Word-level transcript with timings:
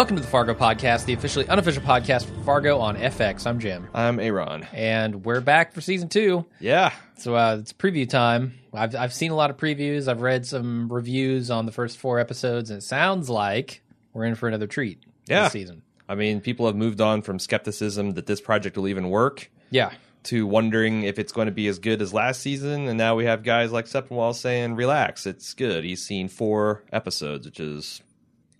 Welcome 0.00 0.16
to 0.16 0.22
the 0.22 0.28
Fargo 0.28 0.54
podcast, 0.54 1.04
the 1.04 1.12
officially 1.12 1.46
unofficial 1.46 1.82
podcast 1.82 2.24
for 2.24 2.32
Fargo 2.42 2.78
on 2.78 2.96
FX. 2.96 3.46
I'm 3.46 3.58
Jim, 3.58 3.86
I'm 3.92 4.18
Aaron. 4.18 4.66
and 4.72 5.26
we're 5.26 5.42
back 5.42 5.74
for 5.74 5.82
season 5.82 6.08
two. 6.08 6.46
Yeah. 6.58 6.94
So 7.18 7.34
uh, 7.34 7.58
it's 7.60 7.74
preview 7.74 8.08
time. 8.08 8.54
I've 8.72 8.96
I've 8.96 9.12
seen 9.12 9.30
a 9.30 9.34
lot 9.34 9.50
of 9.50 9.58
previews. 9.58 10.08
I've 10.08 10.22
read 10.22 10.46
some 10.46 10.90
reviews 10.90 11.50
on 11.50 11.66
the 11.66 11.70
first 11.72 11.98
four 11.98 12.18
episodes, 12.18 12.70
and 12.70 12.78
it 12.78 12.82
sounds 12.82 13.28
like 13.28 13.82
we're 14.14 14.24
in 14.24 14.36
for 14.36 14.48
another 14.48 14.66
treat 14.66 15.02
Yeah. 15.26 15.42
this 15.42 15.52
season. 15.52 15.82
I 16.08 16.14
mean, 16.14 16.40
people 16.40 16.64
have 16.64 16.76
moved 16.76 17.02
on 17.02 17.20
from 17.20 17.38
skepticism 17.38 18.12
that 18.12 18.24
this 18.24 18.40
project 18.40 18.78
will 18.78 18.88
even 18.88 19.10
work 19.10 19.50
Yeah, 19.70 19.92
to 20.24 20.46
wondering 20.46 21.02
if 21.02 21.18
it's 21.18 21.30
going 21.32 21.44
to 21.46 21.52
be 21.52 21.68
as 21.68 21.78
good 21.78 22.00
as 22.00 22.14
last 22.14 22.40
season. 22.40 22.88
And 22.88 22.96
now 22.96 23.16
we 23.16 23.26
have 23.26 23.42
guys 23.42 23.70
like 23.70 23.84
Sepinwall 23.84 24.34
saying, 24.34 24.76
relax, 24.76 25.26
it's 25.26 25.52
good. 25.52 25.84
He's 25.84 26.02
seen 26.02 26.28
four 26.28 26.84
episodes, 26.90 27.44
which 27.44 27.60
is 27.60 28.00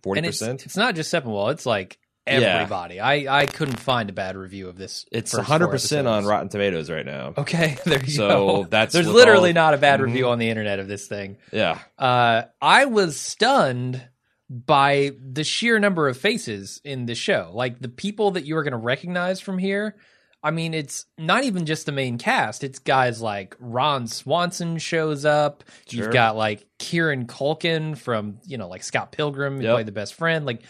and 0.05 0.27
it's 0.27 0.43
40%. 0.43 0.67
it's 0.67 0.77
not 0.77 0.95
just 0.95 1.13
Sepinwall. 1.13 1.53
It's 1.53 1.67
like 1.67 1.99
Yeah. 2.27 2.35
everybody. 2.35 3.01
I 3.01 3.41
I 3.43 3.47
couldn't 3.47 3.81
find 3.81 4.09
a 4.11 4.13
bad 4.13 4.37
review 4.37 4.69
of 4.69 4.77
this. 4.77 5.05
It's 5.11 5.33
first 5.33 5.49
100% 5.49 6.07
on. 6.07 6.25
Rotten 6.27 6.49
Tomatoes 6.49 6.91
right 6.91 7.05
now. 7.07 7.35
Okay, 7.39 7.77
there 7.85 8.01
you 8.05 8.11
So 8.13 8.29
go. 8.29 8.65
that's 8.71 8.93
there's 8.93 9.09
literally 9.09 9.51
all- 9.51 9.55
not 9.55 9.75
a 9.75 9.79
bad 9.79 10.01
Mhm. 10.01 10.05
review 10.05 10.29
on 10.29 10.39
the 10.39 10.49
internet 10.49 10.79
of 10.79 10.87
this 10.89 11.07
thing. 11.09 11.39
Yeah. 11.53 11.79
uh, 11.99 12.43
I 12.61 12.85
was 12.85 13.19
stunned 13.19 14.03
by 14.49 15.13
the 15.23 15.45
sheer 15.45 15.79
number 15.79 16.09
of 16.09 16.17
faces 16.17 16.81
in 16.85 17.07
the 17.07 17.15
show. 17.15 17.51
Like 17.55 17.79
the 17.81 17.89
people 17.89 18.33
that 18.33 18.45
you 18.45 18.57
are 18.57 18.65
going 18.65 18.73
to 18.73 18.79
recognize 18.79 19.41
from 19.41 19.59
here. 19.59 19.97
I 20.43 20.51
mean, 20.51 20.73
it's 20.73 21.05
not 21.19 21.45
even 21.45 21.67
just 21.67 21.85
the 21.87 21.93
main 21.93 22.17
cast. 22.17 22.65
It's 22.65 22.79
guys 22.79 23.21
like 23.21 23.55
Ron 23.61 24.07
Swanson 24.07 24.79
shows 24.79 25.25
up. 25.27 25.65
Sure. 25.89 26.05
You've 26.05 26.13
got 26.13 26.35
like 26.37 26.67
Kieran 26.79 27.27
Culkin 27.27 27.97
from, 27.97 28.39
you 28.47 28.57
know, 28.57 28.69
like 28.69 28.83
Scott 28.83 29.13
Pilgrim, 29.13 29.59
who 29.59 29.65
Yep. 29.65 29.75
played 29.75 29.87
the 29.87 29.93
best 29.93 30.15
friend. 30.15 30.47
Like 30.47 30.63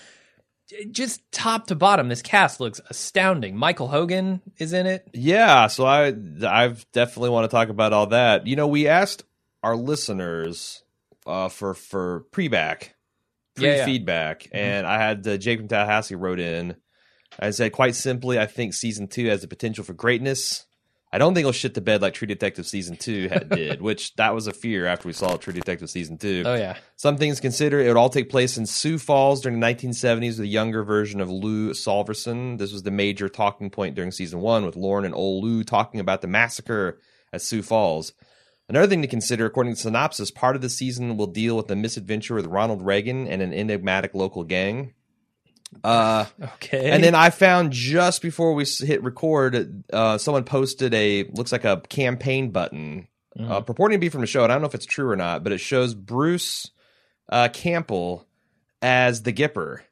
just 0.90 1.20
top 1.32 1.66
to 1.68 1.74
bottom, 1.74 2.08
this 2.08 2.22
cast 2.22 2.60
looks 2.60 2.80
astounding. 2.90 3.56
Michael 3.56 3.88
Hogan 3.88 4.40
is 4.58 4.72
in 4.72 4.86
it. 4.86 5.06
Yeah, 5.12 5.66
so 5.66 5.84
I 5.84 6.14
I've 6.46 6.84
definitely 6.92 7.30
want 7.30 7.44
to 7.50 7.54
talk 7.54 7.68
about 7.68 7.92
all 7.92 8.06
that. 8.08 8.46
You 8.46 8.56
know, 8.56 8.66
we 8.68 8.86
asked 8.88 9.24
our 9.62 9.76
listeners 9.76 10.82
uh, 11.26 11.48
for 11.48 11.74
for 11.74 12.20
pre-back, 12.30 12.94
Yeah, 13.58 13.68
yeah. 13.76 13.84
pre-feedback, 13.84 14.48
and 14.52 14.86
I 14.86 14.98
had 14.98 15.26
uh, 15.26 15.36
Jake 15.36 15.58
from 15.58 15.68
Tallahassee 15.68 16.14
wrote 16.14 16.40
in. 16.40 16.76
I 17.38 17.50
said 17.50 17.72
quite 17.72 17.94
simply, 17.94 18.38
I 18.38 18.46
think 18.46 18.74
season 18.74 19.08
two 19.08 19.26
has 19.28 19.42
the 19.42 19.48
potential 19.48 19.84
for 19.84 19.92
greatness. 19.92 20.66
I 21.12 21.18
don't 21.18 21.34
think 21.34 21.42
it'll 21.42 21.52
shit 21.52 21.74
the 21.74 21.80
bed 21.80 22.02
like 22.02 22.14
True 22.14 22.28
Detective 22.28 22.66
season 22.66 22.96
two 22.96 23.28
had, 23.28 23.48
did, 23.50 23.82
which 23.82 24.14
that 24.14 24.34
was 24.34 24.46
a 24.46 24.52
fear 24.52 24.86
after 24.86 25.08
we 25.08 25.12
saw 25.12 25.36
True 25.36 25.52
Detective 25.52 25.90
season 25.90 26.18
two. 26.18 26.44
Oh, 26.46 26.54
yeah. 26.54 26.76
Some 26.96 27.16
things 27.16 27.40
considered, 27.40 27.84
it 27.84 27.88
would 27.88 27.96
all 27.96 28.10
take 28.10 28.30
place 28.30 28.56
in 28.56 28.66
Sioux 28.66 28.98
Falls 28.98 29.40
during 29.40 29.58
the 29.58 29.66
1970s 29.66 30.30
with 30.30 30.40
a 30.40 30.46
younger 30.46 30.84
version 30.84 31.20
of 31.20 31.28
Lou 31.28 31.70
Solverson. 31.70 32.58
This 32.58 32.72
was 32.72 32.84
the 32.84 32.92
major 32.92 33.28
talking 33.28 33.70
point 33.70 33.96
during 33.96 34.12
season 34.12 34.40
one, 34.40 34.64
with 34.64 34.76
Lorne 34.76 35.04
and 35.04 35.14
old 35.14 35.42
Lou 35.42 35.64
talking 35.64 35.98
about 35.98 36.20
the 36.20 36.28
massacre 36.28 37.00
at 37.32 37.42
Sioux 37.42 37.62
Falls. 37.62 38.12
Another 38.68 38.86
thing 38.86 39.02
to 39.02 39.08
consider, 39.08 39.46
according 39.46 39.74
to 39.74 39.80
synopsis, 39.80 40.30
part 40.30 40.54
of 40.54 40.62
the 40.62 40.68
season 40.68 41.16
will 41.16 41.26
deal 41.26 41.56
with 41.56 41.66
the 41.66 41.74
misadventure 41.74 42.36
with 42.36 42.46
Ronald 42.46 42.82
Reagan 42.82 43.26
and 43.26 43.42
an 43.42 43.52
enigmatic 43.52 44.14
local 44.14 44.44
gang. 44.44 44.94
Uh, 45.84 46.26
Okay. 46.54 46.90
and 46.90 47.02
then 47.02 47.14
I 47.14 47.30
found 47.30 47.72
just 47.72 48.22
before 48.22 48.54
we 48.54 48.64
hit 48.64 49.02
record, 49.02 49.84
uh, 49.92 50.18
someone 50.18 50.44
posted 50.44 50.92
a 50.94 51.24
looks 51.32 51.52
like 51.52 51.64
a 51.64 51.80
campaign 51.88 52.50
button 52.50 53.06
Mm-hmm. 53.38 53.52
uh, 53.52 53.60
purporting 53.60 53.94
to 53.96 54.00
be 54.00 54.08
from 54.08 54.24
a 54.24 54.26
show. 54.26 54.42
And 54.42 54.50
I 54.50 54.56
don't 54.56 54.62
know 54.62 54.68
if 54.68 54.74
it's 54.74 54.84
true 54.86 55.08
or 55.08 55.14
not, 55.14 55.44
but 55.44 55.52
it 55.52 55.58
shows 55.58 55.94
Bruce 55.94 56.72
uh, 57.28 57.48
Campbell 57.52 58.26
as 58.82 59.22
the 59.22 59.32
Gipper, 59.32 59.82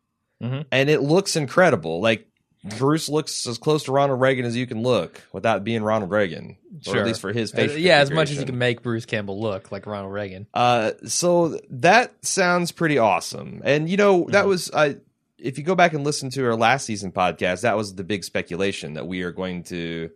Mhm. 0.43 0.65
and 0.73 0.91
it 0.91 1.03
looks 1.03 1.37
incredible. 1.37 2.01
Like 2.01 2.27
Bruce 2.79 3.09
looks 3.09 3.47
as 3.47 3.57
close 3.57 3.85
to 3.85 3.93
Ronald 3.93 4.21
Reagan 4.21 4.45
as 4.45 4.57
you 4.57 4.67
can 4.67 4.83
look 4.83 5.23
without 5.33 5.63
being 5.63 5.85
Ronald 5.85 6.11
Reagan, 6.11 6.57
or 6.89 6.93
Sure. 6.95 6.97
at 7.01 7.07
least 7.07 7.21
for 7.21 7.33
his 7.33 7.53
Uh, 7.53 7.59
face. 7.59 7.77
yeah, 7.77 7.99
as 7.99 8.11
much 8.11 8.33
as 8.33 8.39
you 8.39 8.45
can 8.45 8.59
make 8.59 8.83
Bruce 8.83 9.07
Campbell 9.07 9.41
look 9.41 9.71
like 9.71 9.87
Ronald 9.87 10.13
Reagan. 10.13 10.49
Uh, 10.53 10.91
so 11.07 11.61
that 11.71 12.13
sounds 12.27 12.73
pretty 12.73 12.99
awesome. 12.99 13.63
And 13.65 13.89
you 13.89 13.97
know, 13.97 14.27
that 14.31 14.47
Mhm. 14.47 14.49
was 14.49 14.71
I. 14.75 14.97
If 15.39 15.57
you 15.59 15.65
go 15.65 15.75
back 15.75 15.93
and 15.93 16.05
listen 16.05 16.31
to 16.31 16.45
our 16.47 16.57
last 16.57 16.85
season 16.87 17.13
podcast, 17.13 17.63
that 17.63 17.77
was 17.77 17.95
the 17.95 18.05
big 18.05 18.25
speculation 18.25 18.95
that 18.95 19.07
we 19.07 19.23
are 19.23 19.33
going 19.33 19.63
to, 19.65 20.11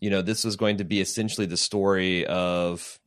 you 0.00 0.10
know, 0.10 0.22
this 0.22 0.44
was 0.44 0.56
going 0.56 0.78
to 0.78 0.84
be 0.84 1.00
essentially 1.00 1.46
the 1.46 1.56
story 1.56 2.26
of 2.26 2.98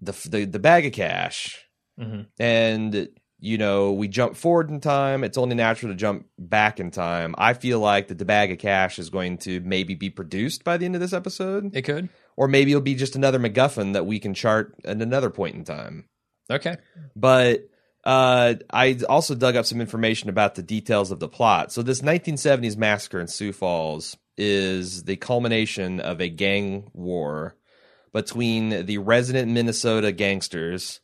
the 0.00 0.12
the, 0.28 0.44
the 0.44 0.58
bag 0.58 0.86
of 0.86 0.92
cash, 0.92 1.64
Mhm. 1.98 2.26
and 2.38 3.08
you 3.42 3.56
know, 3.56 3.92
we 3.92 4.06
jump 4.06 4.36
forward 4.36 4.68
in 4.68 4.80
time. 4.80 5.24
It's 5.24 5.38
only 5.38 5.56
natural 5.56 5.90
to 5.92 5.96
jump 5.96 6.26
back 6.38 6.78
in 6.78 6.90
time. 6.90 7.34
I 7.38 7.54
feel 7.54 7.80
like 7.80 8.08
that 8.08 8.18
the 8.18 8.26
bag 8.26 8.52
of 8.52 8.58
cash 8.58 8.98
is 8.98 9.08
going 9.08 9.38
to 9.38 9.60
maybe 9.60 9.94
be 9.94 10.10
produced 10.10 10.62
by 10.62 10.76
the 10.76 10.84
end 10.84 10.94
of 10.94 11.00
this 11.00 11.14
episode, 11.14 11.74
It 11.74 11.80
could. 11.82 12.10
or 12.36 12.48
maybe 12.48 12.72
it'll 12.72 12.82
be 12.82 12.94
just 12.94 13.16
another 13.16 13.38
MacGuffin 13.38 13.94
that 13.94 14.04
we 14.04 14.18
can 14.18 14.34
chart 14.34 14.74
at 14.84 15.00
another 15.00 15.30
point 15.30 15.54
in 15.54 15.64
time 15.64 16.04
Okay. 16.50 16.76
but 17.16 17.62
uh, 18.04 18.54
I 18.70 18.98
also 19.08 19.34
dug 19.34 19.56
up 19.56 19.66
some 19.66 19.80
information 19.80 20.30
about 20.30 20.54
the 20.54 20.62
details 20.62 21.10
of 21.10 21.20
the 21.20 21.28
plot. 21.28 21.72
So 21.72 21.82
this 21.82 22.00
1970s 22.00 22.76
massacre 22.76 23.20
in 23.20 23.26
Sioux 23.28 23.52
Falls 23.52 24.16
is 24.36 25.04
the 25.04 25.16
culmination 25.16 26.00
of 26.00 26.20
a 26.20 26.28
gang 26.28 26.90
war 26.94 27.56
between 28.12 28.86
the 28.86 28.98
resident 28.98 29.52
Minnesota 29.52 30.12
gangsters, 30.12 31.00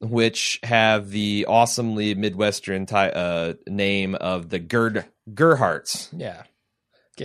which 0.00 0.58
have 0.62 1.10
the 1.10 1.46
awesomely 1.48 2.14
Midwestern 2.14 2.86
ty- 2.86 3.10
uh, 3.10 3.54
name 3.66 4.14
of 4.16 4.48
the 4.48 4.58
Gerd 4.58 5.04
Gerhardts. 5.32 6.08
Yeah. 6.16 6.42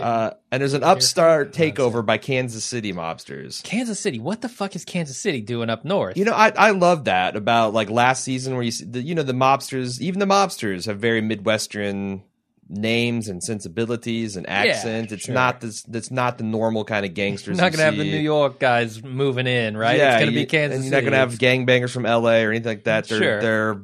Uh, 0.00 0.30
and 0.50 0.60
there's 0.60 0.74
an 0.74 0.82
upstart 0.84 1.52
takeover 1.52 2.04
by 2.04 2.18
Kansas 2.18 2.64
City 2.64 2.92
mobsters. 2.92 3.62
Kansas 3.62 3.98
City. 4.00 4.18
What 4.18 4.40
the 4.40 4.48
fuck 4.48 4.74
is 4.76 4.84
Kansas 4.84 5.16
City 5.18 5.40
doing 5.40 5.70
up 5.70 5.84
north? 5.84 6.16
You 6.16 6.24
know, 6.24 6.32
I 6.32 6.52
I 6.56 6.70
love 6.70 7.04
that 7.04 7.36
about 7.36 7.72
like 7.74 7.90
last 7.90 8.24
season 8.24 8.54
where 8.54 8.62
you 8.62 8.70
see 8.70 8.84
the, 8.84 9.00
you 9.02 9.14
know 9.14 9.22
the 9.22 9.32
mobsters, 9.32 10.00
even 10.00 10.18
the 10.20 10.26
mobsters 10.26 10.86
have 10.86 10.98
very 10.98 11.20
midwestern 11.20 12.22
names 12.70 13.28
and 13.28 13.42
sensibilities 13.42 14.36
and 14.36 14.46
accent. 14.48 15.10
it's 15.10 15.24
sure. 15.24 15.34
not 15.34 15.60
this. 15.60 15.84
It's 15.90 16.10
not 16.10 16.36
the 16.38 16.44
normal 16.44 16.84
kind 16.84 17.04
of 17.06 17.10
you're 17.10 17.14
gangsters. 17.26 17.56
not 17.58 17.72
gonna 17.72 17.84
have 17.84 17.96
the. 17.96 18.04
New 18.04 18.18
York 18.18 18.58
guys 18.60 19.02
moving 19.02 19.46
in, 19.46 19.76
right? 19.76 19.96
Yeah, 19.96 20.16
it's 20.16 20.20
gonna 20.26 20.32
be 20.34 20.44
Kansas 20.46 20.76
and 20.76 20.84
you're 20.84 20.92
not 20.94 21.04
gonna 21.04 21.16
have 21.16 21.32
It's- 21.34 21.58
gangbangers 21.58 21.90
from 21.92 22.04
L.A. 22.06 22.44
or 22.44 22.50
anything 22.50 22.68
like 22.70 22.84
that. 22.84 23.08
They're 23.08 23.18
Sure. 23.18 23.40
they're 23.40 23.80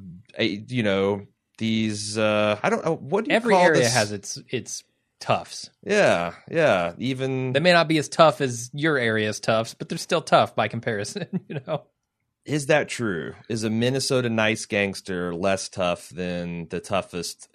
you 0.69 0.83
know 0.83 1.27
these. 1.59 2.19
uh 2.19 2.59
I 2.63 2.69
don't 2.69 2.85
know 2.85 2.97
what 2.97 3.25
do 3.25 3.31
you 3.31 3.37
Every 3.37 3.55
call 3.55 3.65
area 3.65 3.83
this? 3.83 3.95
has 3.95 4.13
its 4.13 4.39
its 4.51 4.83
toughs. 5.21 5.71
Yeah, 5.83 6.35
yeah. 6.51 6.93
Even 6.99 7.53
They 7.53 7.61
may 7.61 7.73
not 7.73 7.89
be 7.89 7.99
as 7.99 8.09
tough 8.09 8.41
as 8.41 8.71
your 8.73 8.99
area's 8.99 9.41
toughs, 9.41 9.75
but 9.75 9.89
they're 9.89 9.99
still 9.99 10.23
tough 10.23 10.55
by 10.55 10.69
comparison. 10.69 11.41
You 11.49 11.61
know. 11.67 11.85
Is 12.45 12.67
that 12.67 12.89
true? 12.89 13.35
Is 13.49 13.65
a 13.65 13.71
Minnesota 13.71 14.29
nice 14.29 14.67
gangster 14.67 15.35
less 15.35 15.69
tough 15.71 16.11
than 16.11 16.69
the 16.69 16.79
toughest 16.81 17.49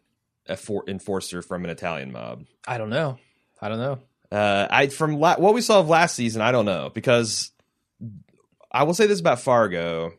enforcer 0.88 1.42
from 1.44 1.64
an 1.64 1.70
Italian 1.70 2.12
mob? 2.12 2.46
I 2.68 2.80
don't 2.80 2.90
know. 2.90 3.20
I 3.62 3.70
don't 3.70 3.78
know. 3.78 4.00
Uh, 4.32 4.68
I 4.70 4.88
from 4.88 5.20
la- 5.20 5.38
what 5.38 5.54
we 5.54 5.62
saw 5.62 5.80
of 5.80 5.90
last 5.90 6.16
season, 6.16 6.42
I 6.42 6.52
don't 6.52 6.66
know 6.66 6.90
because 6.94 7.52
I 8.72 8.84
will 8.84 8.94
say 8.94 9.08
this 9.08 9.20
about 9.20 9.42
Fargo. 9.42 10.14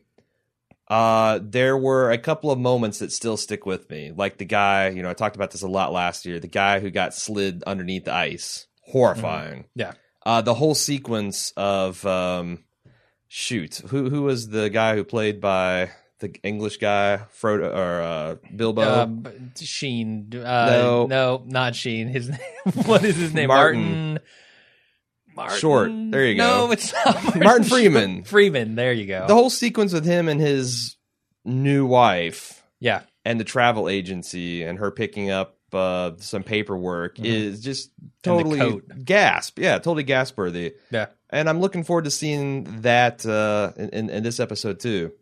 Uh, 0.91 1.39
there 1.41 1.77
were 1.77 2.11
a 2.11 2.17
couple 2.17 2.51
of 2.51 2.59
moments 2.59 2.99
that 2.99 3.13
still 3.13 3.37
stick 3.37 3.65
with 3.65 3.89
me, 3.89 4.11
like 4.13 4.37
the 4.37 4.43
guy. 4.45 4.89
You 4.89 5.01
know, 5.01 5.09
I 5.09 5.13
talked 5.13 5.37
about 5.37 5.51
this 5.51 5.61
a 5.61 5.67
lot 5.69 5.93
last 5.93 6.25
year. 6.25 6.37
The 6.39 6.47
guy 6.47 6.81
who 6.81 6.89
got 6.91 7.13
slid 7.13 7.63
underneath 7.63 8.03
the 8.05 8.13
ice, 8.13 8.67
horrifying. 8.81 9.65
Yeah. 9.73 9.93
Uh, 10.25 10.41
the 10.41 10.53
whole 10.53 10.75
sequence 10.75 11.53
of 11.55 12.05
um, 12.05 12.65
shoot, 13.29 13.75
who 13.87 14.09
who 14.09 14.23
was 14.23 14.49
the 14.49 14.69
guy 14.69 14.95
who 14.95 15.05
played 15.05 15.39
by 15.39 15.91
the 16.19 16.35
English 16.43 16.77
guy, 16.77 17.21
Frodo 17.41 17.73
or 17.73 18.01
uh, 18.01 18.35
Bilbo? 18.53 18.81
Um, 18.81 19.51
Sheen. 19.59 20.29
Uh, 20.35 20.37
No. 20.69 21.05
no, 21.07 21.43
not 21.45 21.73
Sheen. 21.73 22.09
His 22.09 22.29
name. 22.29 22.39
What 22.85 23.05
is 23.05 23.15
his 23.15 23.33
name? 23.33 23.47
Martin. 23.47 23.81
Martin. 23.81 24.19
Martin. 25.35 25.57
Short. 25.57 25.91
There 25.93 26.25
you 26.25 26.35
go. 26.35 26.65
No, 26.67 26.71
it's 26.71 26.93
not 26.93 27.15
Martin, 27.23 27.43
Martin. 27.43 27.63
Freeman. 27.65 28.23
Freeman. 28.25 28.75
There 28.75 28.93
you 28.93 29.05
go. 29.05 29.25
the 29.27 29.33
whole 29.35 29.49
sequence 29.49 29.93
with 29.93 30.05
him 30.05 30.27
and 30.27 30.39
his 30.41 30.97
new 31.45 31.85
wife 31.85 32.63
yeah. 32.79 33.01
and 33.25 33.39
the 33.39 33.43
travel 33.43 33.89
agency 33.89 34.63
and 34.63 34.77
her 34.79 34.91
picking 34.91 35.29
up 35.31 35.57
uh, 35.73 36.11
some 36.17 36.43
paperwork 36.43 37.15
Mhm. 37.17 37.25
is 37.25 37.61
just 37.61 37.91
totally 38.23 38.81
gasp. 39.03 39.57
Yeah, 39.57 39.75
totally 39.77 40.03
gasp 40.03 40.37
worthy. 40.37 40.73
Yeah. 40.91 41.07
And 41.29 41.47
I'm 41.49 41.61
looking 41.61 41.83
forward 41.85 42.03
to 42.03 42.11
seeing 42.11 42.81
that 42.81 43.25
uh, 43.25 43.71
in, 43.77 43.89
in, 43.89 44.09
in 44.09 44.23
this 44.23 44.39
episode 44.41 44.79
too. 44.81 45.13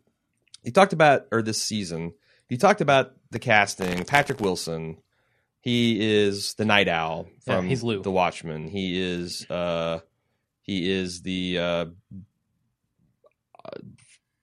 You 0.64 0.72
talked 0.72 0.92
about, 0.92 1.26
or 1.30 1.40
this 1.40 1.62
season, 1.62 2.12
you 2.48 2.56
talked 2.58 2.80
about 2.80 3.12
the 3.30 3.38
casting. 3.38 4.04
Patrick 4.04 4.40
Wilson, 4.40 4.98
he 5.60 6.24
is 6.24 6.54
the 6.54 6.64
Night 6.64 6.88
Owl 6.88 7.28
Yeah, 7.46 7.56
from 7.56 7.68
he's 7.68 7.82
Lou. 7.82 8.02
The 8.02 8.10
Watchmen. 8.10 8.68
He 8.68 9.00
is, 9.00 9.48
uh, 9.50 10.00
he 10.62 10.90
is 10.90 11.22
the 11.22 11.58
uh, 11.58 11.86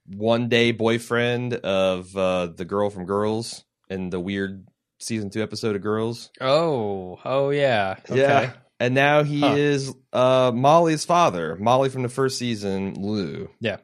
one 0.10 0.48
day 0.50 0.72
boyfriend 0.72 1.54
of 1.54 2.16
uh, 2.16 2.48
the 2.48 2.66
girl 2.66 2.90
from 2.90 3.06
Girls 3.06 3.66
and 3.90 4.12
the 4.12 4.20
weird 4.20 4.68
season 5.00 5.30
two 5.30 5.42
episode 5.44 5.76
of 5.76 5.82
Girls. 5.82 6.30
Oh, 6.42 7.20
oh 7.26 7.50
yeah. 7.50 7.96
Okay. 8.10 8.20
Yeah. 8.22 8.54
And 8.80 8.94
now 8.94 9.24
he 9.24 9.40
Huh. 9.42 9.56
is 9.58 9.94
uh, 10.14 10.52
Molly's 10.54 11.04
father. 11.04 11.56
Molly 11.56 11.90
from 11.90 12.04
the 12.04 12.10
first 12.10 12.38
season, 12.38 12.94
Lou. 12.94 13.50
Yeah. 13.60 13.78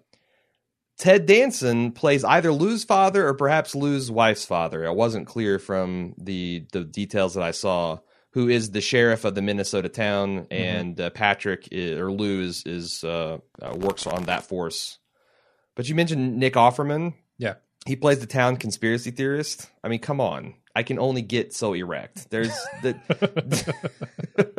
Ted 0.98 1.26
Danson 1.26 1.92
plays 1.92 2.24
either 2.24 2.52
Lou's 2.54 2.84
father 2.84 3.28
or 3.28 3.34
perhaps 3.34 3.76
Lou's 3.76 4.12
wife's 4.12 4.46
father. 4.46 4.84
It 4.86 4.94
wasn't 4.96 5.28
clear 5.28 5.60
from 5.60 6.14
the 6.18 6.66
the 6.72 6.84
details 6.84 7.34
that 7.34 7.44
I 7.44 7.52
saw. 7.52 8.00
Who 8.32 8.50
is 8.50 8.72
the 8.72 8.82
sheriff 8.82 9.26
of 9.26 9.36
the 9.36 9.42
Minnesota 9.44 9.90
town, 9.90 10.42
Mm-hmm. 10.46 10.54
and 10.54 11.02
uh, 11.02 11.10
Patrick 11.12 11.68
i 11.72 11.92
or 11.94 12.12
Lou 12.12 12.42
is 12.42 12.64
is 12.66 13.04
uh, 13.04 13.38
uh, 13.62 13.76
works 13.76 14.08
on 14.08 14.24
that 14.24 14.44
force. 14.44 14.98
But 15.76 15.88
you 15.90 15.96
mentioned 15.96 16.38
Nick 16.38 16.54
Offerman. 16.54 17.14
Yeah. 17.38 17.56
he 17.86 17.96
plays 17.96 18.20
the 18.20 18.28
town 18.28 18.58
conspiracy 18.58 19.12
theorist. 19.12 19.70
I 19.84 19.88
mean, 19.88 20.00
come 20.00 20.22
on. 20.22 20.54
I 20.76 20.82
can 20.84 20.98
only 21.00 21.22
get 21.22 21.54
so 21.54 21.74
erect. 21.74 22.30
There's 22.32 22.54
the 22.82 22.96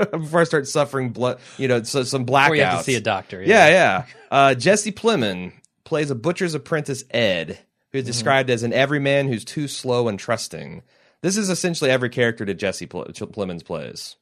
before 0.12 0.40
I 0.40 0.44
start 0.44 0.68
suffering 0.68 1.10
blood, 1.10 1.38
you 1.58 1.68
know, 1.68 1.82
so 1.82 2.02
some 2.04 2.26
blackouts. 2.26 2.50
Or 2.50 2.54
you 2.56 2.62
have 2.64 2.78
to 2.78 2.84
see 2.84 2.94
a 2.94 3.00
doctor. 3.00 3.42
Yeah, 3.42 3.68
yeah. 3.68 4.04
Uh, 4.30 4.54
Jesse 4.54 4.92
Plemon 4.92 5.52
plays 5.84 6.10
a 6.10 6.14
butcher's 6.14 6.54
apprentice, 6.54 7.04
Ed, 7.10 7.58
who's 7.92 8.02
Mm-hmm. 8.02 8.06
described 8.06 8.50
as 8.50 8.62
an 8.62 8.72
everyman 8.72 9.28
who's 9.28 9.44
too 9.44 9.68
slow 9.68 10.08
and 10.08 10.18
trusting. 10.18 10.82
This 11.20 11.36
is 11.36 11.48
essentially 11.50 11.90
every 11.90 12.10
character 12.10 12.44
that 12.44 12.54
Jesse 12.54 12.86
Ple- 12.86 13.04
Plemons 13.06 13.64
plays. 13.64 14.16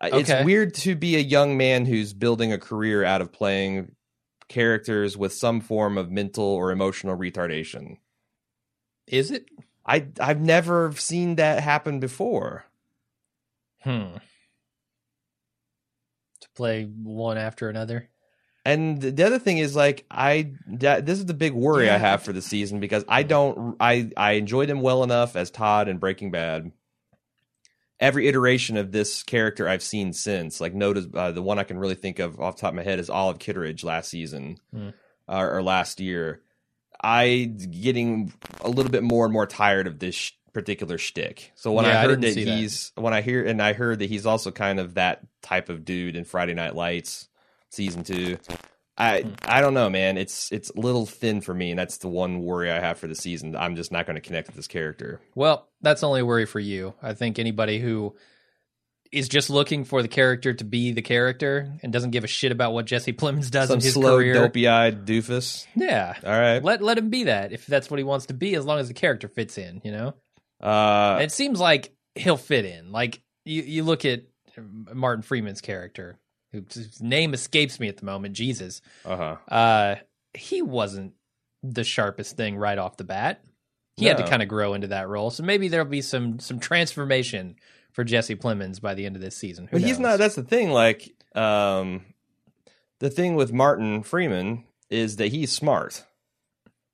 Uh, 0.00 0.10
It's 0.12 0.32
weird 0.44 0.74
to 0.74 0.94
be 0.94 1.16
a 1.16 1.20
young 1.20 1.56
man 1.56 1.86
who's 1.86 2.12
building 2.12 2.52
a 2.52 2.58
career 2.58 3.04
out 3.04 3.20
of 3.20 3.32
playing 3.32 3.94
characters 4.48 5.16
with 5.16 5.32
some 5.32 5.60
form 5.60 5.96
of 5.96 6.10
mental 6.10 6.44
or 6.44 6.70
emotional 6.70 7.16
retardation. 7.16 7.96
Is 9.06 9.30
it? 9.30 9.46
I 9.86 10.06
I've 10.20 10.40
never 10.40 10.92
seen 10.96 11.36
that 11.36 11.62
happen 11.62 12.00
before. 12.00 12.64
Hmm. 13.82 14.16
To 16.40 16.48
play 16.54 16.84
one 16.84 17.38
after 17.38 17.68
another. 17.68 18.08
And 18.66 19.00
the 19.02 19.24
other 19.26 19.38
thing 19.38 19.58
is 19.58 19.76
like 19.76 20.06
I 20.10 20.52
that, 20.68 21.04
this 21.04 21.18
is 21.18 21.26
the 21.26 21.34
big 21.34 21.52
worry 21.52 21.90
I 21.90 21.98
have 21.98 22.22
for 22.22 22.32
the 22.32 22.40
season 22.40 22.80
because 22.80 23.04
I 23.08 23.22
don't 23.22 23.76
I 23.78 24.10
I 24.16 24.32
enjoyed 24.32 24.70
him 24.70 24.80
well 24.80 25.02
enough 25.04 25.36
as 25.36 25.50
Todd 25.50 25.86
in 25.88 25.98
Breaking 25.98 26.30
Bad. 26.30 26.72
Every 28.00 28.26
iteration 28.26 28.76
of 28.76 28.90
this 28.90 29.22
character 29.22 29.68
I've 29.68 29.82
seen 29.82 30.12
since, 30.12 30.60
like 30.60 30.74
notice 30.74 31.06
uh, 31.14 31.30
the 31.30 31.42
one 31.42 31.58
I 31.58 31.64
can 31.64 31.78
really 31.78 31.94
think 31.94 32.18
of 32.18 32.40
off 32.40 32.56
the 32.56 32.62
top 32.62 32.70
of 32.70 32.74
my 32.76 32.82
head 32.82 32.98
is 32.98 33.08
Olive 33.08 33.38
Kitteridge 33.38 33.84
last 33.84 34.10
season 34.10 34.56
Hmm. 34.72 34.90
or, 35.28 35.58
or 35.58 35.62
last 35.62 36.00
year. 36.00 36.40
I 37.02 37.44
getting 37.70 38.32
a 38.62 38.68
little 38.68 38.90
bit 38.90 39.02
more 39.04 39.24
and 39.26 39.32
more 39.32 39.46
tired 39.46 39.86
of 39.86 39.98
this 40.00 40.14
sh- 40.14 40.32
particular 40.52 40.98
shtick. 40.98 41.52
So 41.54 41.70
when 41.72 41.84
Yeah, 41.84 41.92
I 41.92 41.94
I 41.98 42.02
heard 42.02 42.08
didn't 42.08 42.20
that 42.22 42.32
see 42.34 42.44
that. 42.44 42.56
he's 42.58 42.92
when 42.96 43.12
I 43.14 43.20
hear 43.20 43.44
and 43.46 43.60
I 43.62 43.74
heard 43.74 43.98
that 44.00 44.08
he's 44.08 44.26
also 44.26 44.50
kind 44.50 44.80
of 44.80 44.94
that 44.94 45.20
type 45.42 45.68
of 45.68 45.84
dude 45.84 46.16
in 46.16 46.24
Friday 46.24 46.54
Night 46.54 46.74
Lights 46.74 47.28
season 47.74 48.04
two. 48.04 48.38
I 48.96 49.22
Hmm. 49.22 49.30
I 49.44 49.60
don't 49.60 49.74
know, 49.74 49.90
man. 49.90 50.16
It's 50.16 50.52
it's 50.52 50.70
a 50.70 50.78
little 50.80 51.04
thin 51.06 51.40
for 51.40 51.52
me, 51.52 51.70
and 51.70 51.78
that's 51.78 51.98
the 51.98 52.08
one 52.08 52.40
worry 52.42 52.70
I 52.70 52.78
have 52.80 52.98
for 52.98 53.06
the 53.08 53.14
season. 53.16 53.56
I'm 53.56 53.74
just 53.76 53.90
not 53.92 54.06
going 54.06 54.14
to 54.16 54.20
connect 54.20 54.46
with 54.48 54.56
this 54.56 54.68
character. 54.68 55.20
Well, 55.34 55.68
that's 55.82 56.02
only 56.04 56.20
a 56.20 56.24
worry 56.24 56.46
for 56.46 56.60
you. 56.60 56.94
I 57.02 57.14
think 57.14 57.38
anybody 57.38 57.80
who 57.80 58.14
is 59.12 59.28
just 59.28 59.48
looking 59.50 59.84
for 59.84 60.02
the 60.02 60.08
character 60.08 60.52
to 60.54 60.64
be 60.64 60.90
the 60.92 61.02
character 61.02 61.72
and 61.82 61.92
doesn't 61.92 62.10
give 62.10 62.24
a 62.24 62.28
shit 62.28 62.50
about 62.50 62.72
what 62.72 62.84
Jesse 62.84 63.12
Plemons 63.12 63.48
does 63.50 63.68
Some 63.68 63.78
in 63.78 63.84
his 63.84 63.94
slow, 63.94 64.16
career. 64.16 64.34
dopey-eyed 64.34 65.06
doofus. 65.06 65.66
Yeah. 65.76 66.14
All 66.24 66.32
right. 66.32 66.62
Let 66.62 66.82
let 66.82 66.98
him 66.98 67.10
be 67.10 67.24
that 67.24 67.52
if 67.52 67.66
that's 67.66 67.90
what 67.90 67.98
he 67.98 68.04
wants 68.04 68.26
to 68.26 68.34
be, 68.34 68.54
as 68.56 68.64
long 68.64 68.78
as 68.80 68.88
the 68.88 68.94
character 68.94 69.28
fits 69.28 69.56
in, 69.58 69.80
you 69.84 69.92
know? 69.92 70.14
Uh, 70.60 71.18
it 71.20 71.30
seems 71.32 71.60
like 71.60 71.92
he'll 72.14 72.36
fit 72.36 72.64
in. 72.64 72.90
Like 72.92 73.20
you, 73.44 73.62
you 73.62 73.82
look 73.84 74.04
at 74.04 74.22
Martin 74.92 75.22
Freeman's 75.22 75.60
character, 75.60 76.18
whose 76.54 77.02
name 77.02 77.34
escapes 77.34 77.78
me 77.78 77.88
at 77.88 77.98
the 77.98 78.06
moment, 78.06 78.34
Jesus. 78.34 78.80
uh-huh. 79.04 79.36
Uh 79.48 79.96
he 80.34 80.62
wasn't 80.62 81.12
the 81.62 81.84
sharpest 81.84 82.36
thing 82.36 82.56
right 82.56 82.78
off 82.78 82.96
the 82.96 83.04
bat. 83.04 83.42
He 83.96 84.06
had 84.06 84.16
to 84.18 84.26
kind 84.26 84.42
of 84.42 84.48
grow 84.48 84.74
into 84.74 84.88
that 84.88 85.08
role. 85.08 85.30
So 85.30 85.44
maybe 85.44 85.68
there'll 85.68 85.86
be 85.86 86.02
some 86.02 86.40
some 86.40 86.58
transformation 86.58 87.56
for 87.92 88.02
Jesse 88.02 88.34
Plemons 88.34 88.80
by 88.80 88.94
the 88.94 89.06
end 89.06 89.14
of 89.14 89.22
this 89.22 89.36
season. 89.36 89.66
Who 89.68 89.78
But 89.78 89.82
he's 89.82 90.00
not. 90.00 90.18
That's 90.18 90.34
the 90.34 90.42
thing. 90.42 90.70
Like, 90.70 91.12
um, 91.36 92.04
the 92.98 93.08
thing 93.08 93.36
with 93.36 93.52
Martin 93.52 94.02
Freeman 94.02 94.64
is 94.90 95.16
that 95.16 95.28
he's 95.28 95.52
smart. 95.52 96.04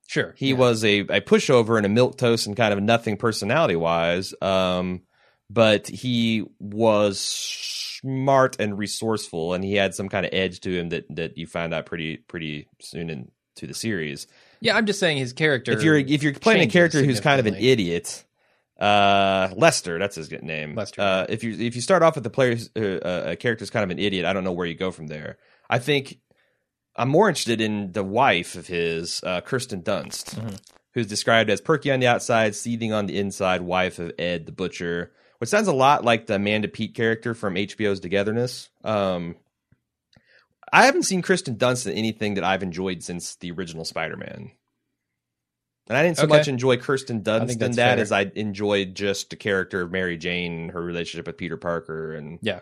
sure. 0.09 0.35
He 0.37 0.51
yeah. 0.51 0.57
was 0.57 0.85
a, 0.85 1.01
a 1.01 1.21
pushover 1.23 1.79
and 1.79 1.87
a 1.87 1.89
milk 1.89 2.19
toast 2.19 2.47
and 2.47 2.57
kind 2.57 2.75
of 2.75 2.83
nothing 2.83 3.17
personality 3.17 3.77
wise. 3.77 4.35
Um, 4.43 5.03
but 5.49 5.89
he 5.89 6.45
was 6.59 7.19
smart 8.01 8.57
and 8.61 8.79
resourceful, 8.79 9.55
and 9.55 9.63
he 9.65 9.75
had 9.75 9.95
some 9.95 10.09
kind 10.09 10.25
of 10.27 10.33
edge 10.33 10.61
to 10.61 10.71
him 10.79 10.89
that 10.91 11.05
that 11.17 11.37
you 11.39 11.47
find 11.47 11.73
out 11.75 11.87
pretty 11.87 12.17
pretty 12.19 12.69
soon 12.81 13.11
into 13.11 13.67
the 13.67 13.75
series. 13.75 14.27
Yeah, 14.61 14.77
I'm 14.77 14.87
just 14.87 15.01
saying 15.01 15.19
his 15.19 15.33
character. 15.33 15.73
If 15.73 15.83
you're 15.83 15.97
if 15.97 16.23
you're 16.23 16.35
playing 16.35 16.63
a 16.69 16.71
character 16.71 17.03
who's 17.03 17.21
kind 17.21 17.41
of 17.41 17.47
an 17.47 17.55
idiot, 17.57 18.25
uh, 18.81 19.51
Lester, 19.57 19.99
that's 19.99 20.17
his 20.17 20.29
good 20.29 20.43
name. 20.43 20.75
Lester, 20.75 21.01
Uh, 21.01 21.27
if 21.29 21.45
you 21.45 21.53
if 21.53 21.75
you 21.77 21.83
start 21.83 22.03
off 22.03 22.15
with 22.15 22.25
the 22.25 22.31
player's 22.31 22.71
uh, 22.77 22.81
uh, 22.81 23.23
a 23.29 23.37
character's 23.37 23.71
kind 23.71 23.85
of 23.85 23.91
an 23.91 23.99
idiot, 23.99 24.25
I 24.25 24.33
don't 24.33 24.45
know 24.45 24.53
where 24.53 24.67
you 24.67 24.75
go 24.75 24.91
from 24.91 25.07
there. 25.09 25.39
I 25.69 25.79
think 25.79 26.19
I'm 26.97 27.09
more 27.09 27.29
interested 27.29 27.61
in 27.61 27.93
the 27.93 28.03
wife 28.03 28.57
of 28.57 28.67
his, 28.67 29.23
uh, 29.23 29.41
Kirsten 29.43 29.83
Dunst, 29.83 30.35
Mhm. 30.35 30.59
who's 30.93 31.07
described 31.07 31.49
as 31.49 31.61
perky 31.61 31.91
on 31.93 32.01
the 32.01 32.09
outside, 32.09 32.55
seething 32.57 32.93
on 32.93 33.07
the 33.07 33.17
inside, 33.19 33.63
wife 33.63 33.99
of 34.01 34.13
Ed 34.19 34.45
the 34.47 34.53
butcher, 34.53 35.13
which 35.41 35.51
sounds 35.51 35.67
a 35.69 35.73
lot 35.73 36.05
like 36.05 36.27
the 36.27 36.37
Amanda 36.37 36.69
Peet 36.69 36.95
character 36.95 37.35
from 37.35 37.55
HBO's 37.57 37.99
Togetherness. 38.01 38.69
Um, 38.85 39.35
I 40.73 40.85
haven't 40.87 41.03
seen 41.03 41.21
Kirsten 41.23 41.57
Dunst 41.57 41.87
in 41.89 41.93
anything 41.95 42.35
that 42.35 42.45
I've 42.45 42.63
enjoyed 42.63 43.03
since 43.03 43.35
the 43.37 43.51
original 43.51 43.85
Spider-Man. 43.85 44.53
And 45.89 45.97
I 45.99 46.05
didn't 46.05 46.19
so 46.19 46.25
Okay. 46.25 46.37
much 46.37 46.47
enjoy 46.47 46.77
Kirsten 46.77 47.23
Dunst 47.23 47.51
in 47.61 47.73
that 47.73 47.75
fair. 47.97 47.99
as 47.99 48.13
I 48.13 48.31
enjoyed 48.37 48.95
just 48.95 49.31
the 49.31 49.37
character 49.37 49.81
of 49.81 49.91
Mary 49.91 50.17
Jane, 50.17 50.53
and 50.53 50.71
her 50.71 50.81
relationship 50.81 51.27
with 51.27 51.37
Peter 51.39 51.57
Parker, 51.57 52.15
and 52.15 52.39
Yeah. 52.43 52.61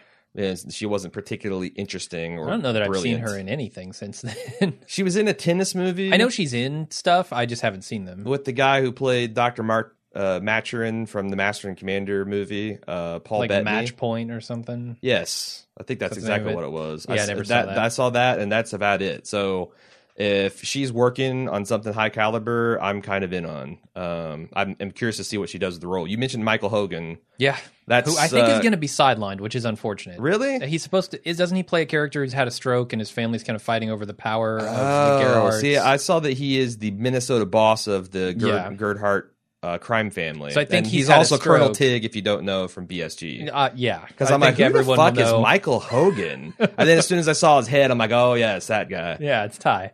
she 0.70 0.86
wasn't 0.86 1.12
particularly 1.12 1.68
interesting. 1.68 2.38
Or 2.38 2.46
I 2.46 2.50
don't 2.52 2.62
know 2.62 2.72
that 2.72 2.86
brilliant. 2.86 3.22
I've 3.24 3.28
seen 3.28 3.34
her 3.34 3.38
in 3.38 3.48
anything 3.50 3.92
since 3.92 4.22
then. 4.22 4.78
She 4.86 5.02
was 5.02 5.16
in 5.16 5.28
a 5.28 5.34
tennis 5.34 5.74
movie. 5.74 6.10
I 6.14 6.16
know 6.16 6.30
she's 6.30 6.54
in 6.54 6.90
stuff. 6.90 7.30
I 7.32 7.44
just 7.44 7.60
haven't 7.60 7.82
seen 7.82 8.04
them. 8.06 8.24
with 8.24 8.44
the 8.46 8.52
guy 8.52 8.80
who 8.80 8.92
played 8.92 9.34
Doctor 9.34 9.62
Mark 9.64 9.97
uh, 10.14 10.40
Maturin 10.42 11.06
from 11.06 11.28
the 11.28 11.36
Master 11.36 11.68
and 11.68 11.76
Commander 11.76 12.24
movie, 12.24 12.78
uh, 12.86 13.18
Paul 13.20 13.40
like 13.40 13.48
Bettany. 13.50 13.64
Match 13.64 13.96
Point 13.96 14.30
or 14.30 14.40
something. 14.40 14.96
Yes, 15.00 15.66
I 15.78 15.82
think 15.84 16.00
that's 16.00 16.14
name 16.16 16.20
exactly 16.24 16.54
what 16.54 16.64
it? 16.64 16.72
was. 16.72 17.06
Yeah, 17.08 17.14
I 17.14 17.18
s- 17.18 17.28
never 17.28 17.44
saw 17.44 17.62
that. 17.66 17.78
I 17.78 17.88
saw 17.88 18.10
that, 18.10 18.38
and 18.40 18.50
that's 18.50 18.72
about 18.72 19.02
it. 19.02 19.26
So, 19.26 19.72
if 20.16 20.64
she's 20.64 20.92
working 20.92 21.48
on 21.48 21.64
something 21.64 21.92
high 21.92 22.08
caliber, 22.08 22.76
I'm 22.82 23.02
kind 23.02 23.22
of 23.22 23.32
in 23.32 23.46
on. 23.46 23.78
Um, 23.94 24.48
I'm, 24.52 24.74
I'm 24.80 24.90
curious 24.90 25.16
to 25.18 25.24
see 25.24 25.38
what 25.38 25.48
she 25.48 25.58
does 25.58 25.74
with 25.74 25.80
the 25.82 25.86
role. 25.86 26.08
You 26.08 26.18
mentioned 26.18 26.44
Michael 26.44 26.70
Hogan. 26.70 27.18
Yeah, 27.36 27.56
That's 27.86 28.10
who 28.10 28.18
I 28.18 28.26
think 28.26 28.48
uh, 28.48 28.52
is 28.52 28.58
going 28.60 28.72
to 28.72 28.78
be 28.78 28.88
sidelined, 28.88 29.40
which 29.40 29.54
is 29.54 29.64
unfortunate. 29.64 30.18
really. 30.18 30.66
He's 30.66 30.82
supposed 30.82 31.12
to. 31.12 31.28
Is 31.28 31.36
doesn't 31.36 31.56
he 31.56 31.62
play 31.62 31.82
a 31.82 31.86
character 31.86 32.24
who's 32.24 32.32
had 32.32 32.48
a 32.48 32.50
stroke 32.50 32.92
and 32.92 33.00
his 33.00 33.10
family's 33.10 33.44
kind 33.44 33.54
of 33.54 33.62
fighting 33.62 33.90
over 33.90 34.04
the 34.04 34.14
power 34.14 34.58
of 34.58 34.64
the 34.64 34.70
Oh, 34.70 35.20
Gerhardts? 35.22 35.60
see, 35.60 35.76
I 35.76 35.98
saw 35.98 36.18
that 36.18 36.32
he 36.32 36.58
is 36.58 36.78
the 36.78 36.90
Minnesota 36.90 37.46
boss 37.46 37.86
of 37.86 38.10
the 38.10 38.34
Gerd, 38.34 38.42
Yeah. 38.48 38.72
Gerhardt 38.72 39.32
uh, 39.62 39.78
crime 39.78 40.10
family. 40.10 40.52
So 40.52 40.60
I 40.60 40.64
think 40.64 40.78
and 40.78 40.86
he's 40.86 41.06
he's, 41.06 41.10
also 41.10 41.38
Colonel. 41.38 41.70
Tig, 41.72 42.04
if 42.04 42.14
you 42.16 42.22
don't 42.22 42.44
know 42.44 42.68
from 42.68 42.86
BSG. 42.86 43.50
uh, 43.52 43.70
yeah, 43.74 44.04
Because 44.06 44.30
I'm 44.30 44.40
like, 44.40 44.56
who 44.56 44.72
the 44.72 44.84
fuck 44.84 45.14
is 45.18 45.30
know. 45.30 45.40
Michael 45.40 45.80
Hogan? 45.80 46.54
and 46.58 46.70
then 46.76 46.98
as 46.98 47.06
soon 47.06 47.18
as 47.18 47.28
I 47.28 47.32
saw 47.32 47.58
his 47.58 47.66
head, 47.66 47.90
I'm 47.90 47.98
like, 47.98 48.12
oh 48.12 48.34
yeah, 48.34 48.56
it's 48.56 48.68
that 48.68 48.88
guy. 48.88 49.16
Yeah, 49.20 49.44
it's 49.44 49.58
Tigh. 49.58 49.90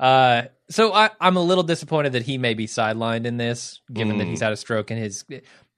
Uh, 0.00 0.42
so 0.70 0.92
I, 0.92 1.10
I'm 1.20 1.36
a 1.36 1.42
little 1.42 1.64
disappointed 1.64 2.12
that 2.14 2.22
he 2.22 2.38
may 2.38 2.54
be 2.54 2.66
sidelined 2.66 3.26
in 3.26 3.36
this, 3.36 3.80
given 3.92 4.18
that 4.18 4.24
Mm. 4.24 4.30
he's 4.30 4.40
had 4.40 4.52
a 4.52 4.56
stroke 4.56 4.90
and 4.90 4.98
his 4.98 5.24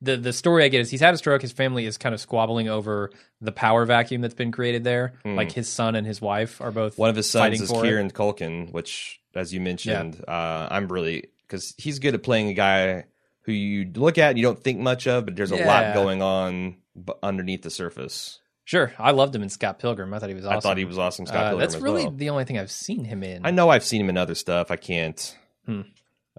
the 0.01 0.17
the 0.17 0.33
story 0.33 0.65
I 0.65 0.69
get 0.69 0.81
is 0.83 0.91
he's 0.91 1.01
had 1.01 1.15
a 1.15 1.19
stroke. 1.19 1.43
His 1.43 1.53
family 1.53 1.87
is 1.87 1.99
kind 1.99 2.15
of 2.15 2.21
squabbling 2.21 2.69
over 2.69 3.11
the 3.41 3.53
power 3.53 3.85
vacuum 3.85 4.21
that's 4.21 4.35
been 4.35 4.53
created 4.53 4.85
there. 4.85 5.15
Mm. 5.25 5.37
Like 5.37 5.51
his 5.53 5.69
son 5.69 5.95
and 5.97 6.07
his 6.07 6.21
wife 6.21 6.61
are 6.61 6.71
both 6.71 6.97
One 6.99 7.11
of 7.11 7.17
his 7.17 7.29
sons 7.29 7.61
is 7.61 7.71
it. 7.71 7.83
Kieran 7.83 8.11
Culkin, 8.11 8.71
which, 8.73 9.21
as 9.35 9.53
you 9.53 9.61
mentioned, 9.61 10.23
uh, 10.29 10.69
I'm 10.71 10.89
really 10.89 11.31
because 11.47 11.75
he's 11.79 11.99
good 11.99 12.15
at 12.15 12.23
playing 12.23 12.49
a 12.49 12.55
guy 12.55 13.05
who 13.45 13.53
you 13.53 13.91
look 13.95 14.19
at 14.19 14.31
and 14.31 14.39
you 14.39 14.45
don't 14.45 14.63
think 14.63 14.81
much 14.81 15.07
of, 15.07 15.25
but 15.27 15.37
there's 15.37 15.53
a 15.53 15.57
Yeah. 15.57 15.67
lot 15.67 15.95
going 15.95 16.23
on 16.23 16.77
b- 17.03 17.13
underneath 17.23 17.63
the 17.63 17.71
surface. 17.71 18.41
Sure, 18.65 18.93
I 18.99 19.11
loved 19.11 19.35
him 19.35 19.43
in 19.43 19.51
Scott 19.51 19.79
Pilgrim. 19.79 20.15
I 20.15 20.19
thought 20.19 20.31
he 20.31 20.35
was 20.35 20.47
awesome. 20.47 20.57
I 20.57 20.61
thought 20.61 20.79
he 20.79 20.85
was 20.87 20.97
awesome. 20.99 21.27
Scott 21.27 21.37
Uh, 21.37 21.49
Pilgrim 21.51 21.61
that's 21.61 21.77
really 21.83 22.03
well. 22.05 22.13
the 22.13 22.31
only 22.31 22.45
thing 22.45 22.59
I've 22.59 22.71
seen 22.71 23.05
him 23.05 23.23
in. 23.23 23.45
I 23.45 23.51
know 23.51 23.69
I've 23.69 23.85
seen 23.85 24.01
him 24.01 24.09
in 24.09 24.17
other 24.17 24.35
stuff. 24.35 24.71
I 24.71 24.77
can't. 24.77 25.37
Hmm. 25.67 25.83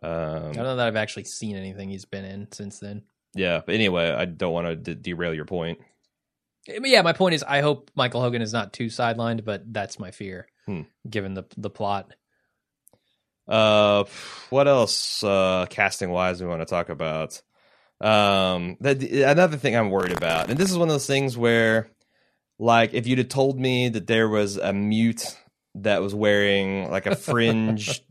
I 0.01 0.07
Um, 0.07 0.51
don't 0.51 0.63
know 0.63 0.75
that 0.75 0.87
I've 0.87 0.95
actually 0.95 1.25
seen 1.25 1.55
anything 1.55 1.89
he's 1.89 2.05
been 2.05 2.25
in 2.25 2.51
since 2.51 2.79
then. 2.79 3.03
yeah, 3.35 3.61
but 3.65 3.75
anyway, 3.75 4.09
I 4.09 4.25
don't 4.25 4.53
want 4.53 4.67
to 4.67 4.75
d- 4.75 4.99
derail 5.01 5.33
your 5.33 5.45
point. 5.45 5.79
But 6.67 6.89
yeah, 6.89 7.03
my 7.03 7.13
point 7.13 7.35
is, 7.35 7.43
I 7.43 7.61
hope 7.61 7.91
Michael 7.95 8.21
Hogan 8.21 8.41
is 8.41 8.51
not 8.53 8.73
too 8.73 8.87
sidelined, 8.87 9.45
but 9.45 9.71
that's 9.71 9.99
my 9.99 10.09
fear, 10.09 10.47
Hmm. 10.65 10.81
given 11.07 11.35
the 11.35 11.43
the 11.57 11.69
plot. 11.69 12.11
Uh, 13.47 14.03
what 14.49 14.67
else? 14.67 15.23
Uh, 15.23 15.65
casting 15.69 16.09
wise, 16.09 16.41
we 16.41 16.47
want 16.47 16.61
to 16.61 16.65
talk 16.65 16.89
about. 16.89 17.41
Um, 18.01 18.77
that, 18.81 19.01
another 19.01 19.57
thing 19.57 19.75
I'm 19.75 19.89
worried 19.89 20.11
about, 20.11 20.49
and 20.49 20.57
this 20.59 20.69
is 20.71 20.77
one 20.77 20.89
of 20.89 20.93
those 20.93 21.07
things 21.07 21.37
where, 21.37 21.87
like, 22.59 22.93
if 22.93 23.07
you'd 23.07 23.19
have 23.19 23.29
told 23.29 23.59
me 23.59 23.89
that 23.89 24.07
there 24.07 24.27
was 24.27 24.57
a 24.57 24.73
mute 24.73 25.37
that 25.75 26.01
was 26.01 26.13
wearing 26.15 26.89
like 26.89 27.05
a 27.05 27.15
fringe, 27.15 28.03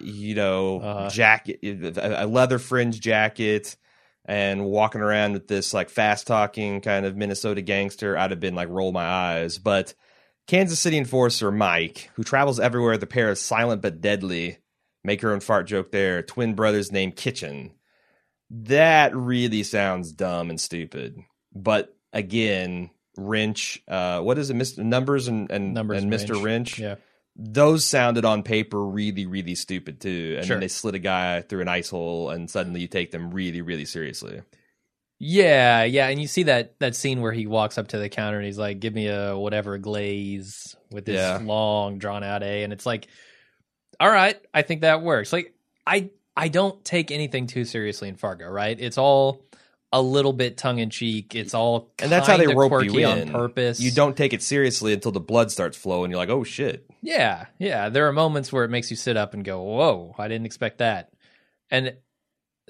you 0.00 0.34
know, 0.34 0.80
Uh-huh. 0.82 1.08
jacket, 1.10 1.60
a 1.62 2.24
a 2.24 2.26
leather 2.26 2.58
fringe 2.58 3.00
jacket, 3.00 3.76
and 4.24 4.64
walking 4.64 5.00
around 5.00 5.32
with 5.32 5.48
this 5.48 5.72
like 5.72 5.88
fast 5.88 6.26
talking 6.26 6.80
kind 6.80 7.06
of 7.06 7.16
Minnesota 7.16 7.62
gangster, 7.62 8.16
I'd 8.18 8.30
have 8.30 8.40
been 8.40 8.54
like 8.54 8.68
roll 8.68 8.92
my 8.92 9.04
eyes. 9.06 9.58
But 9.58 9.94
Kansas 10.48 10.80
City 10.80 10.96
enforcer 10.96 11.52
Mike, 11.52 12.10
who 12.14 12.24
travels 12.24 12.58
everywhere 12.58 12.94
a 12.94 13.06
pair 13.06 13.30
of 13.30 13.38
silent 13.38 13.82
but 13.82 14.00
deadly, 14.00 14.58
make 15.04 15.20
your 15.22 15.32
own 15.32 15.40
fart 15.40 15.66
joke 15.66 15.92
there, 15.92 16.22
twin 16.22 16.54
brothers 16.54 16.90
named 16.90 17.16
Kitchen. 17.16 17.72
That 18.50 19.14
really 19.14 19.62
sounds 19.62 20.10
dumb 20.10 20.48
and 20.48 20.58
stupid. 20.58 21.18
But 21.54 21.94
again, 22.14 22.88
Wrench, 23.18 23.82
uh, 23.86 24.20
what 24.22 24.38
is 24.38 24.48
it, 24.48 24.56
Mr. 24.56 24.78
Numbers 24.78 25.28
and 25.28 25.50
and, 25.50 25.74
Numbers 25.74 26.02
and 26.02 26.10
Mr. 26.10 26.30
Wrench. 26.30 26.44
Wrench? 26.44 26.78
Yeah. 26.78 26.94
Those 27.36 27.84
sounded 27.84 28.24
on 28.24 28.42
paper 28.42 28.82
really, 28.84 29.26
really 29.26 29.54
stupid 29.54 30.00
too. 30.00 30.36
And 30.38 30.46
Sure. 30.46 30.54
then 30.56 30.60
they 30.60 30.68
slid 30.68 30.94
a 30.94 30.98
guy 30.98 31.42
through 31.42 31.60
an 31.60 31.68
ice 31.68 31.90
hole, 31.90 32.30
and 32.30 32.50
suddenly 32.50 32.80
you 32.80 32.88
take 32.88 33.10
them 33.10 33.30
really, 33.30 33.60
really 33.60 33.84
seriously. 33.84 34.40
Yeah, 35.20 35.82
yeah, 35.84 36.08
and 36.08 36.20
you 36.20 36.28
see 36.28 36.44
that 36.44 36.78
that 36.78 36.94
scene 36.94 37.20
where 37.20 37.32
he 37.32 37.46
walks 37.48 37.76
up 37.76 37.88
to 37.88 37.98
the 37.98 38.08
counter 38.08 38.36
and 38.38 38.46
he's 38.46 38.58
like, 38.58 38.78
"Give 38.78 38.94
me 38.94 39.08
a 39.08 39.36
whatever 39.36 39.76
glaze 39.78 40.76
with 40.92 41.06
this 41.06 41.16
Yeah. 41.16 41.40
long 41.42 41.98
drawn 41.98 42.22
out 42.22 42.42
A," 42.44 42.62
and 42.62 42.72
it's 42.72 42.86
like, 42.86 43.08
"All 43.98 44.10
right, 44.10 44.40
I 44.54 44.62
think 44.62 44.82
that 44.82 45.02
works." 45.02 45.32
Like, 45.32 45.54
I 45.86 46.10
I 46.36 46.46
don't 46.48 46.84
take 46.84 47.10
anything 47.10 47.48
too 47.48 47.64
seriously 47.64 48.08
in 48.08 48.14
Fargo, 48.14 48.48
right? 48.48 48.78
It's 48.78 48.96
all 48.96 49.42
a 49.92 50.00
little 50.00 50.32
bit 50.34 50.56
tongue 50.56 50.78
in 50.78 50.90
cheek. 50.90 51.34
It's 51.34 51.52
all 51.54 51.90
And 51.98 52.12
that's 52.12 52.28
how 52.28 52.36
they 52.36 52.46
rope 52.46 52.84
you 52.84 53.04
on 53.06 53.18
in. 53.18 53.30
purpose. 53.32 53.80
You 53.80 53.90
don't 53.90 54.16
take 54.16 54.32
it 54.34 54.42
seriously 54.42 54.92
until 54.92 55.10
the 55.12 55.18
blood 55.18 55.50
starts 55.50 55.76
flowing. 55.78 56.10
You're 56.12 56.18
like, 56.18 56.28
oh 56.28 56.44
shit. 56.44 56.84
Yeah, 57.02 57.46
yeah. 57.58 57.88
There 57.88 58.06
are 58.06 58.12
moments 58.12 58.52
where 58.52 58.64
it 58.64 58.68
makes 58.68 58.90
you 58.90 58.96
sit 58.96 59.16
up 59.16 59.34
and 59.34 59.44
go, 59.44 59.62
"Whoa, 59.62 60.14
I 60.18 60.28
didn't 60.28 60.46
expect 60.46 60.78
that." 60.78 61.10
And 61.72 61.96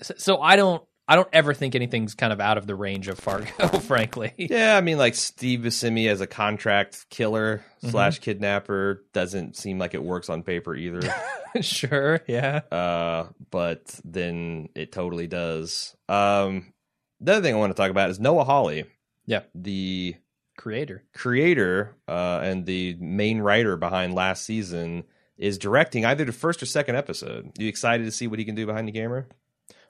so- 0.01 0.15
so 0.17 0.41
I 0.41 0.57
don't 0.57 0.83
I 1.11 1.17
don't 1.17 1.29
ever 1.33 1.55
think 1.55 1.75
anything's 1.75 2.15
kind 2.15 2.33
of 2.35 2.41
out 2.41 2.59
of 2.59 2.67
the 2.67 2.75
range 2.75 3.09
of 3.09 3.19
Fargo, 3.19 3.69
frankly. 3.81 4.35
Yeah, 4.37 4.77
I 4.77 4.83
mean, 4.83 4.99
like 4.99 5.15
Steve 5.15 5.61
Buscemi 5.61 6.09
as 6.09 6.21
a 6.21 6.27
contract 6.27 7.07
killer 7.09 7.65
Mhm. 7.83 7.91
slash 7.93 8.19
kidnapper 8.19 9.05
doesn't 9.15 9.57
seem 9.57 9.79
like 9.79 9.95
it 9.95 10.03
works 10.03 10.29
on 10.29 10.43
paper 10.43 10.75
either. 10.75 11.01
sure, 11.63 12.21
yeah. 12.27 12.61
uh, 12.71 13.29
but 13.51 13.99
then 14.05 14.69
it 14.75 14.93
totally 14.93 15.27
does. 15.29 15.97
Um, 16.09 16.73
the 17.21 17.33
other 17.33 17.43
thing 17.43 17.55
I 17.55 17.59
want 17.59 17.71
to 17.75 17.81
talk 17.81 17.91
about 17.91 18.11
is 18.11 18.21
Noah 18.21 18.45
Hawley. 18.45 18.85
Yeah. 19.27 19.43
the 19.55 20.15
Creator. 20.57 21.05
creator 21.15 21.95
uh, 22.09 22.41
and 22.43 22.67
the 22.67 22.97
main 23.01 23.39
writer 23.39 23.77
behind 23.77 24.13
last 24.15 24.45
season 24.45 25.05
is 25.37 25.57
directing 25.57 26.05
either 26.05 26.25
the 26.25 26.33
first 26.33 26.61
or 26.63 26.67
second 26.67 26.97
episode. 26.97 27.53
You 27.59 27.69
excited 27.69 28.05
to 28.05 28.11
see 28.11 28.27
what 28.27 28.41
he 28.41 28.45
can 28.45 28.57
do 28.57 28.67
behind 28.67 28.89
the 28.89 28.93
camera? 28.93 29.27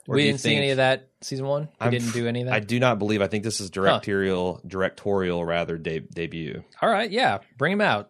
Or 0.07 0.15
we 0.15 0.23
didn't 0.23 0.39
see 0.39 0.55
any 0.55 0.71
of 0.71 0.77
that 0.77 1.09
season 1.21 1.45
one. 1.45 1.63
We 1.63 1.85
I'm 1.85 1.91
didn't 1.91 2.13
do 2.13 2.27
any 2.27 2.41
of 2.41 2.47
that. 2.47 2.55
I 2.55 2.59
do 2.59 2.79
not 2.79 2.99
believe. 2.99 3.21
I 3.21 3.27
think 3.27 3.43
this 3.43 3.59
is 3.59 3.69
directorial, 3.69 4.61
directorial 4.65 5.45
rather 5.45 5.77
de- 5.77 5.99
debut. 5.99 6.63
All 6.81 6.89
right, 6.89 7.09
yeah, 7.11 7.39
bring 7.57 7.73
him 7.73 7.81
out. 7.81 8.09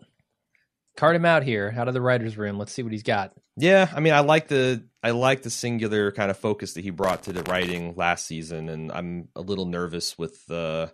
Cart 0.95 1.15
him 1.15 1.25
out 1.25 1.43
here, 1.43 1.73
out 1.77 1.87
of 1.87 1.93
the 1.93 2.01
writers' 2.01 2.37
room. 2.37 2.57
Let's 2.57 2.71
see 2.71 2.83
what 2.83 2.91
he's 2.91 3.03
got. 3.03 3.33
Yeah, 3.57 3.89
I 3.93 3.99
mean, 3.99 4.13
I 4.13 4.21
like 4.21 4.47
the 4.47 4.85
I 5.03 5.11
like 5.11 5.41
the 5.41 5.49
singular 5.49 6.11
kind 6.11 6.31
of 6.31 6.37
focus 6.37 6.73
that 6.73 6.83
he 6.83 6.89
brought 6.89 7.23
to 7.23 7.33
the 7.33 7.43
writing 7.43 7.93
last 7.95 8.25
season, 8.25 8.69
and 8.69 8.91
I'm 8.91 9.29
a 9.35 9.41
little 9.41 9.65
nervous 9.65 10.17
with 10.17 10.45
the, 10.47 10.57
uh, 10.57 10.87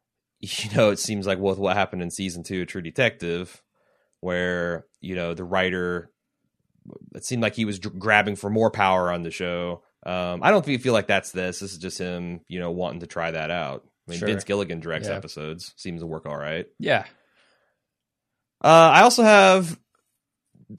you 0.40 0.76
know, 0.76 0.90
it 0.90 0.98
seems 0.98 1.26
like 1.26 1.38
with 1.38 1.58
what 1.58 1.76
happened 1.76 2.02
in 2.02 2.10
season 2.10 2.42
two 2.44 2.62
of 2.62 2.68
True 2.68 2.82
Detective, 2.82 3.62
where 4.20 4.86
you 5.00 5.14
know 5.14 5.34
the 5.34 5.44
writer, 5.44 6.10
it 7.14 7.24
seemed 7.24 7.42
like 7.42 7.54
he 7.54 7.64
was 7.64 7.78
grabbing 7.78 8.36
for 8.36 8.48
more 8.48 8.70
power 8.70 9.12
on 9.12 9.22
the 9.22 9.30
show. 9.30 9.82
Um, 10.06 10.40
I 10.42 10.50
don't 10.50 10.64
feel 10.64 10.78
feel 10.78 10.92
like 10.92 11.06
that's 11.08 11.32
this. 11.32 11.60
This 11.60 11.72
is 11.72 11.78
just 11.78 11.98
him, 11.98 12.40
you 12.48 12.60
know, 12.60 12.70
wanting 12.70 13.00
to 13.00 13.06
try 13.06 13.30
that 13.32 13.50
out. 13.50 13.84
I 14.06 14.12
mean, 14.12 14.18
Sure. 14.20 14.28
Vince 14.28 14.44
Gilligan 14.44 14.80
directs 14.80 15.08
Yeah. 15.08 15.14
episodes, 15.16 15.74
seems 15.76 16.00
to 16.00 16.06
work 16.06 16.24
all 16.26 16.36
right. 16.36 16.66
Yeah, 16.78 17.04
Uh, 18.62 18.90
I 18.94 19.02
also 19.02 19.22
have. 19.22 19.78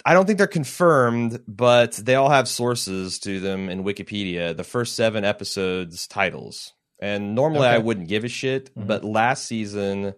I 0.05 0.13
don't 0.13 0.25
think 0.25 0.37
they're 0.37 0.45
confirmed, 0.47 1.41
but 1.47 1.93
they 1.93 2.13
all 2.15 2.29
have 2.29 2.47
sources 2.47 3.17
to 3.19 3.39
them 3.39 3.69
in 3.69 3.83
Wikipedia. 3.83 4.55
The 4.55 4.63
first 4.63 4.95
seven 4.95 5.23
episodes 5.25 6.05
titles, 6.07 6.73
and 7.01 7.33
normally 7.33 7.67
I 7.67 7.79
wouldn't 7.79 8.07
give 8.07 8.23
a 8.23 8.27
shit, 8.27 8.73
Mhm. 8.75 8.85
but 8.87 9.03
last 9.03 9.45
season 9.45 10.13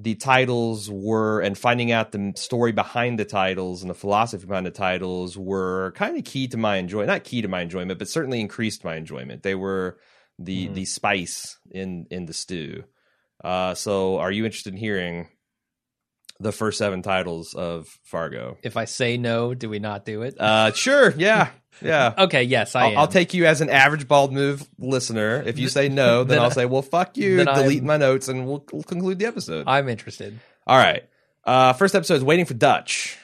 the 0.00 0.14
titles 0.14 0.90
were, 0.90 1.40
and 1.40 1.58
finding 1.58 1.90
out 1.90 2.12
the 2.12 2.32
story 2.36 2.72
behind 2.72 3.18
the 3.18 3.24
titles 3.24 3.82
and 3.82 3.90
the 3.90 3.94
philosophy 3.94 4.46
behind 4.46 4.66
the 4.66 4.70
titles 4.70 5.36
were 5.36 5.92
kind 5.96 6.16
of 6.16 6.24
key 6.24 6.46
to 6.48 6.56
my 6.56 6.76
enjoyment. 6.76 7.08
Not 7.08 7.24
key 7.24 7.42
to 7.42 7.48
my 7.48 7.60
enjoyment, 7.62 7.98
but 7.98 8.08
certainly 8.08 8.40
increased 8.40 8.84
my 8.84 8.96
enjoyment. 8.96 9.42
They 9.42 9.54
were 9.54 9.98
the 10.38 10.68
Mhm. 10.68 10.74
the 10.74 10.84
spice 10.84 11.58
in 11.70 12.06
in 12.10 12.26
the 12.26 12.32
stew. 12.34 12.84
Uh, 13.42 13.74
so, 13.74 14.18
are 14.18 14.30
you 14.30 14.44
interested 14.44 14.72
in 14.72 14.78
hearing 14.78 15.28
the 16.40 16.52
first 16.52 16.78
seven 16.78 17.02
titles 17.02 17.54
of 17.54 17.88
Fargo? 18.04 18.56
if 18.62 18.76
I 18.76 18.84
say 18.84 19.16
no, 19.16 19.54
do 19.54 19.68
we 19.68 19.78
not 19.78 20.04
do 20.04 20.22
it? 20.22 20.38
Uh, 20.38 20.72
sure. 20.72 21.12
Yeah. 21.16 21.50
Yeah. 21.82 22.14
okay, 22.18 22.42
yes, 22.44 22.74
I 22.74 22.90
I'll. 22.90 22.98
I'll 22.98 23.08
take 23.08 23.34
you 23.34 23.46
as 23.46 23.60
an 23.60 23.70
average 23.70 24.08
bald 24.08 24.32
move 24.32 24.66
listener. 24.78 25.42
If 25.46 25.58
you 25.58 25.68
say 25.68 25.88
no, 25.88 26.18
then, 26.24 26.28
Then 26.36 26.38
I'll 26.40 26.50
I- 26.50 26.54
say, 26.54 26.66
well, 26.66 26.82
fuck 26.82 27.16
you. 27.16 27.44
Delete 27.44 27.78
I'm- 27.78 27.86
my 27.86 27.96
notes 27.96 28.28
and 28.28 28.46
we'll, 28.46 28.64
we'll 28.72 28.82
conclude 28.82 29.18
the 29.18 29.26
episode. 29.26 29.64
I'm 29.66 29.88
interested. 29.88 30.38
All 30.66 30.76
right. 30.78 31.04
Uh, 31.44 31.72
first 31.72 31.94
episode 31.94 32.14
is 32.16 32.24
Waiting 32.24 32.44
for 32.44 32.54
Dutch, 32.54 33.16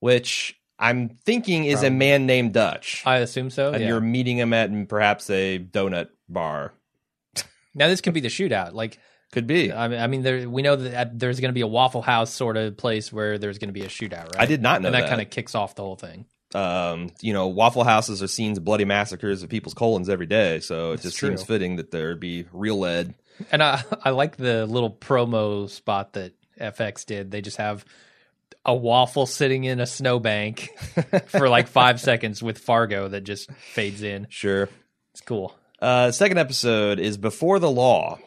which 0.00 0.56
I'm 0.78 1.08
thinking 1.08 1.64
is 1.64 1.82
a 1.82 1.90
man 1.90 2.26
named 2.26 2.52
Dutch. 2.52 3.02
I 3.06 3.18
assume 3.18 3.50
so. 3.50 3.72
and 3.72 3.82
yeah. 3.82 3.88
you're 3.88 4.00
meeting 4.00 4.38
him 4.38 4.52
at 4.52 4.88
perhaps 4.88 5.30
a 5.30 5.58
donut 5.58 6.08
bar. 6.28 6.74
Now 7.74 7.88
this 7.88 8.00
could 8.00 8.14
be 8.14 8.20
the 8.20 8.28
shootout. 8.28 8.72
Like 8.72 8.98
Could 9.34 9.46
be. 9.48 9.72
I 9.72 9.88
mean, 9.88 9.98
I 10.00 10.06
mean, 10.06 10.22
there, 10.22 10.48
we 10.48 10.62
know 10.62 10.76
that 10.76 11.18
there's 11.18 11.40
going 11.40 11.48
to 11.48 11.54
be 11.54 11.60
a 11.62 11.66
Waffle 11.66 12.02
House 12.02 12.32
sort 12.32 12.56
of 12.56 12.76
place 12.76 13.12
where 13.12 13.36
there's 13.36 13.58
going 13.58 13.68
to 13.68 13.72
be 13.72 13.82
a 13.82 13.88
shootout, 13.88 14.26
right? 14.32 14.38
I 14.38 14.46
did 14.46 14.62
not 14.62 14.80
know 14.80 14.86
and 14.86 14.94
that, 14.94 15.00
that. 15.02 15.08
kind 15.10 15.20
of 15.20 15.28
kicks 15.28 15.56
off 15.56 15.74
the 15.74 15.82
whole 15.82 15.96
thing. 15.96 16.26
um, 16.54 17.10
you 17.20 17.32
know, 17.32 17.48
Waffle 17.48 17.82
Houses 17.82 18.22
are 18.22 18.28
scenes 18.28 18.58
of 18.58 18.64
bloody 18.64 18.84
massacres 18.84 19.42
of 19.42 19.50
people's 19.50 19.74
colons 19.74 20.08
every 20.08 20.26
day, 20.26 20.60
so 20.60 20.90
it 20.90 20.90
That's 20.92 21.02
just 21.02 21.16
true. 21.18 21.30
seems 21.30 21.42
fitting 21.42 21.76
that 21.76 21.90
there'd 21.90 22.20
be 22.20 22.46
real 22.52 22.78
lead. 22.78 23.14
And 23.50 23.60
I, 23.60 23.82
I 24.04 24.10
like 24.10 24.36
the 24.36 24.64
little 24.66 24.90
promo 24.90 25.68
spot 25.68 26.12
that 26.12 26.34
FX 26.60 27.04
did. 27.04 27.32
They 27.32 27.40
just 27.40 27.56
have 27.56 27.84
a 28.64 28.72
waffle 28.72 29.26
sitting 29.26 29.64
in 29.64 29.80
a 29.80 29.86
snowbank 29.86 30.70
for 31.26 31.48
like 31.48 31.66
five 31.66 32.00
seconds 32.00 32.40
with 32.40 32.58
Fargo 32.58 33.08
that 33.08 33.22
just 33.22 33.50
fades 33.50 34.02
in. 34.04 34.28
Sure. 34.30 34.68
It's 35.10 35.22
cool. 35.22 35.56
Uh, 35.82 36.12
second 36.12 36.38
episode 36.38 37.00
is 37.00 37.16
Before 37.18 37.58
the 37.58 37.70
Law, 37.70 38.20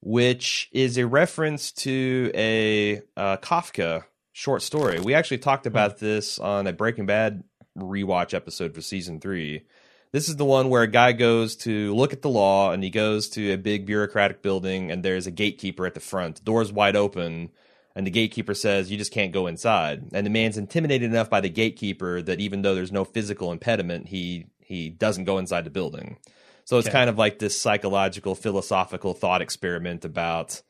which 0.00 0.68
is 0.72 0.98
a 0.98 1.06
reference 1.06 1.72
to 1.72 2.30
a 2.34 3.02
uh, 3.16 3.36
Kafka 3.38 4.04
short 4.32 4.62
story. 4.62 5.00
We 5.00 5.14
actually 5.14 5.38
talked 5.38 5.66
about 5.66 5.98
this 5.98 6.38
on 6.38 6.66
a 6.66 6.72
Breaking 6.72 7.06
Bad 7.06 7.42
rewatch 7.76 8.34
episode 8.34 8.74
for 8.74 8.80
season 8.80 9.20
three. 9.20 9.64
This 10.10 10.28
is 10.28 10.36
the 10.36 10.44
one 10.44 10.70
where 10.70 10.82
a 10.82 10.90
guy 10.90 11.12
goes 11.12 11.54
to 11.56 11.94
look 11.94 12.12
at 12.12 12.22
the 12.22 12.30
law 12.30 12.72
and 12.72 12.82
he 12.82 12.88
goes 12.88 13.28
to 13.30 13.52
a 13.52 13.58
big 13.58 13.84
bureaucratic 13.84 14.40
building 14.40 14.90
and 14.90 15.02
there's 15.02 15.26
a 15.26 15.30
gatekeeper 15.30 15.86
at 15.86 15.94
the 15.94 16.00
front. 16.00 16.36
The 16.36 16.44
door's 16.44 16.72
wide 16.72 16.96
open 16.96 17.50
and 17.94 18.06
the 18.06 18.10
gatekeeper 18.10 18.54
says, 18.54 18.90
You 18.90 18.96
just 18.96 19.12
can't 19.12 19.32
go 19.32 19.46
inside. 19.46 20.10
And 20.12 20.24
the 20.24 20.30
man's 20.30 20.56
intimidated 20.56 21.10
enough 21.10 21.28
by 21.28 21.40
the 21.40 21.50
gatekeeper 21.50 22.22
that 22.22 22.40
even 22.40 22.62
though 22.62 22.74
there's 22.74 22.92
no 22.92 23.04
physical 23.04 23.52
impediment, 23.52 24.08
he 24.08 24.46
he 24.60 24.88
doesn't 24.88 25.24
go 25.24 25.38
inside 25.38 25.64
the 25.64 25.70
building. 25.70 26.18
So 26.68 26.76
it's 26.76 26.86
Okay. 26.86 26.92
kind 26.98 27.08
of 27.08 27.16
like 27.16 27.38
this 27.38 27.58
psychological, 27.58 28.34
philosophical 28.34 29.14
thought 29.14 29.40
experiment 29.40 30.04
about 30.04 30.60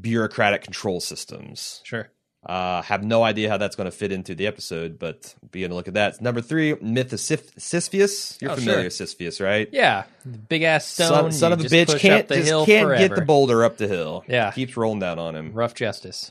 bureaucratic 0.00 0.62
control 0.62 1.00
systems. 1.00 1.80
Sure. 1.82 2.08
Uh, 2.48 2.80
have 2.82 3.02
no 3.02 3.24
idea 3.24 3.48
how 3.48 3.56
that's 3.56 3.74
going 3.74 3.86
to 3.86 3.90
fit 3.96 4.12
into 4.12 4.36
the 4.36 4.46
episode, 4.46 5.00
but 5.00 5.34
be 5.50 5.64
on 5.64 5.70
the 5.70 5.74
look 5.74 5.88
at 5.88 5.94
that. 5.94 6.20
Number 6.20 6.40
three, 6.40 6.76
Myth 6.80 7.12
of 7.12 7.18
Sisyphus. 7.18 8.38
You're 8.40 8.52
Oh, 8.52 8.54
familiar 8.54 8.76
sure. 8.78 8.84
with 8.84 8.92
Sisyphus, 8.92 9.40
right? 9.40 9.68
Yeah. 9.72 10.04
Big 10.48 10.62
ass 10.62 10.86
stone. 10.86 11.08
son, 11.08 11.32
son 11.32 11.52
of 11.52 11.60
a 11.60 11.64
bitch 11.64 11.98
can't 11.98 12.28
just 12.28 12.48
can't 12.66 12.86
forever. 12.86 12.96
get 12.96 13.16
the 13.16 13.22
boulder 13.22 13.64
up 13.64 13.78
the 13.78 13.88
hill. 13.88 14.22
Yeah. 14.28 14.52
keeps 14.52 14.76
rolling 14.76 15.00
down 15.00 15.18
on 15.18 15.34
him. 15.34 15.50
Rough 15.54 15.74
justice. 15.74 16.30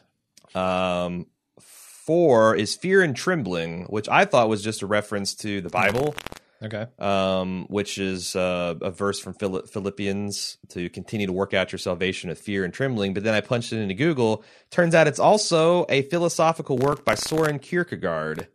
Um, 0.53 1.25
four 1.59 2.55
is 2.55 2.75
Fear 2.77 3.01
and 3.01 3.13
Trembling, 3.13 3.83
which 3.89 4.07
I 4.07 4.23
thought 4.23 4.47
was 4.47 4.63
just 4.63 4.81
a 4.83 4.87
reference 4.87 5.35
to 5.35 5.59
the 5.59 5.69
Bible. 5.69 6.15
Okay. 6.63 6.87
um, 6.99 7.65
which 7.69 7.97
is 7.97 8.35
uh, 8.35 8.75
a 8.81 8.89
verse 8.91 9.19
from 9.19 9.33
Phil- 9.33 9.65
Philippians 9.67 10.57
to 10.69 10.89
continue 10.89 11.27
to 11.27 11.33
work 11.33 11.53
out 11.53 11.71
your 11.71 11.79
salvation 11.79 12.29
with 12.29 12.39
fear 12.39 12.63
and 12.63 12.73
trembling. 12.73 13.13
But 13.13 13.23
then 13.23 13.33
I 13.33 13.41
punched 13.41 13.73
it 13.73 13.77
into 13.79 13.93
Google. 13.93 14.43
Turns 14.71 14.95
out 14.95 15.07
it's 15.07 15.19
also 15.19 15.85
a 15.89 16.03
philosophical 16.03 16.77
work 16.77 17.03
by 17.05 17.15
Soren 17.15 17.59
Kierkegaard 17.59 18.47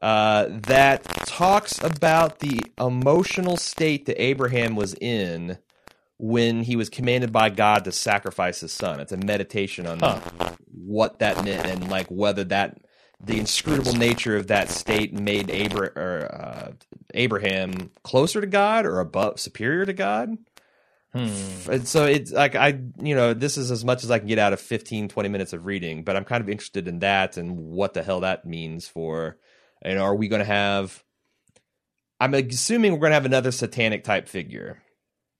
uh, 0.00 0.46
that 0.68 1.02
talks 1.26 1.82
about 1.82 2.38
the 2.38 2.62
emotional 2.78 3.56
state 3.56 4.06
that 4.06 4.22
Abraham 4.22 4.76
was 4.76 4.94
in 4.94 5.58
when 6.18 6.62
he 6.62 6.76
was 6.76 6.88
commanded 6.88 7.32
by 7.32 7.50
God 7.50 7.84
to 7.84 7.92
sacrifice 7.92 8.60
his 8.60 8.72
son. 8.72 9.00
It's 9.00 9.12
a 9.12 9.16
meditation 9.16 9.86
on 9.86 9.98
Huh. 9.98 10.20
what 10.72 11.18
that 11.18 11.44
meant 11.44 11.66
and 11.66 11.90
like 11.90 12.06
whether 12.08 12.44
that 12.44 12.78
the 13.24 13.38
inscrutable 13.38 13.94
nature 13.94 14.36
of 14.36 14.48
that 14.48 14.70
state 14.70 15.12
made 15.12 15.50
Abra- 15.50 15.92
or, 15.96 16.34
uh, 16.34 16.72
Abraham 17.14 17.90
closer 18.02 18.40
to 18.40 18.46
God 18.46 18.86
or 18.86 19.00
above 19.00 19.40
superior 19.40 19.86
to 19.86 19.92
God. 19.92 20.36
Hmm. 21.12 21.70
And 21.70 21.86
so 21.86 22.04
it's 22.04 22.32
like 22.32 22.56
I, 22.56 22.80
you 23.00 23.14
know, 23.14 23.34
this 23.34 23.56
is 23.56 23.70
as 23.70 23.84
much 23.84 24.02
as 24.02 24.10
I 24.10 24.18
can 24.18 24.26
get 24.26 24.40
out 24.40 24.52
of 24.52 24.60
15, 24.60 25.08
20 25.08 25.28
minutes 25.28 25.52
of 25.52 25.64
reading, 25.64 26.02
but 26.02 26.16
I'm 26.16 26.24
kind 26.24 26.42
of 26.42 26.48
interested 26.48 26.88
in 26.88 26.98
that 27.00 27.36
and 27.36 27.56
what 27.56 27.94
the 27.94 28.02
hell 28.02 28.20
that 28.20 28.44
means 28.44 28.88
for, 28.88 29.38
and 29.80 29.98
are 29.98 30.16
we 30.16 30.26
going 30.26 30.40
to 30.40 30.46
have, 30.46 31.04
I'm 32.18 32.34
assuming 32.34 32.92
we're 32.92 32.98
going 32.98 33.10
to 33.10 33.14
have 33.14 33.26
another 33.26 33.52
satanic 33.52 34.02
type 34.02 34.28
figure, 34.28 34.82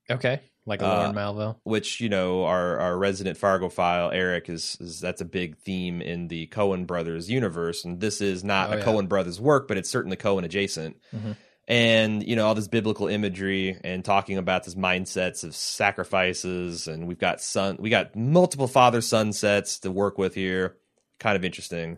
Okay, 0.09 0.39
like 0.65 0.81
a 0.81 0.85
Uh, 0.85 1.03
Lorne 1.03 1.15
Malvo. 1.15 1.55
which, 1.63 2.01
you 2.01 2.09
know, 2.09 2.43
our, 2.45 2.79
our 2.79 2.97
resident 2.97 3.37
Fargo 3.37 3.69
file, 3.69 4.09
Eric, 4.11 4.49
is, 4.49 4.77
is 4.79 4.99
that's 4.99 5.21
a 5.21 5.25
big 5.25 5.57
theme 5.57 6.01
in 6.01 6.27
the 6.27 6.47
Coen 6.47 6.87
brothers 6.87 7.29
universe. 7.29 7.85
And 7.85 7.99
this 7.99 8.19
is 8.21 8.43
not 8.43 8.69
Oh, 8.69 8.73
a 8.73 8.77
yeah. 8.77 8.83
Coen 8.83 9.07
brothers 9.07 9.39
work, 9.39 9.67
but 9.67 9.77
it's 9.77 9.89
certainly 9.89 10.17
Coen 10.17 10.43
adjacent. 10.43 10.97
Mhm. 11.15 11.35
and 11.67 12.27
you 12.27 12.35
know 12.35 12.45
all 12.45 12.53
this 12.53 12.67
biblical 12.67 13.07
imagery 13.07 13.75
and 13.83 14.05
talking 14.05 14.37
about 14.37 14.63
this 14.65 14.75
mindsets 14.75 15.43
of 15.43 15.55
sacrifices 15.55 16.87
and 16.87 17.07
we've 17.07 17.17
got 17.17 17.41
son 17.41 17.75
we 17.79 17.89
got 17.89 18.15
multiple 18.15 18.67
father 18.67 19.01
son 19.01 19.33
sets 19.33 19.79
to 19.79 19.89
work 19.91 20.17
with 20.19 20.35
here 20.35 20.77
kind 21.19 21.35
of 21.35 21.43
interesting 21.43 21.97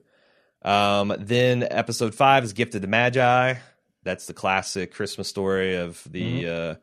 um 0.63 1.13
then 1.19 1.67
episode 1.69 2.15
five 2.15 2.43
is 2.45 2.53
gifted 2.53 2.81
to 2.81 2.87
magi 2.87 3.55
that's 4.03 4.25
the 4.25 4.33
classic 4.33 4.93
christmas 4.93 5.27
story 5.27 5.75
of 5.75 6.01
the 6.09 6.47
uh 6.47 6.75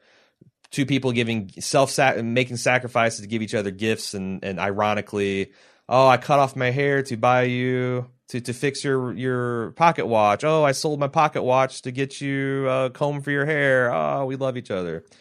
two 0.75 0.85
people 0.85 1.12
giving 1.12 1.50
self 1.61 1.97
making 2.23 2.57
sacrifices 2.57 3.21
to 3.21 3.26
give 3.28 3.43
each 3.43 3.54
other 3.54 3.71
gifts 3.71 4.12
and 4.12 4.45
and 4.45 4.59
ironically 4.59 5.52
oh 5.88 6.09
i 6.09 6.16
cut 6.16 6.40
off 6.40 6.57
my 6.57 6.71
hair 6.71 7.02
to 7.02 7.16
buy 7.16 7.43
you 7.43 8.07
to, 8.28 8.40
to 8.40 8.52
fix 8.52 8.83
your 8.83 9.12
your 9.12 9.71
pocket 9.73 10.07
watch. 10.07 10.45
Oh 10.45 10.64
i 10.64 10.73
sold 10.73 10.99
my 10.99 11.09
pocket 11.09 11.43
watch 11.43 11.83
to 11.83 11.93
get 11.93 12.21
you 12.21 12.69
a 12.69 12.90
comb 12.90 13.23
for 13.23 13.31
your 13.31 13.47
hair. 13.47 13.95
Oh 13.95 14.26
we 14.26 14.37
love 14.37 14.57
each 14.57 14.71
other. 14.71 15.04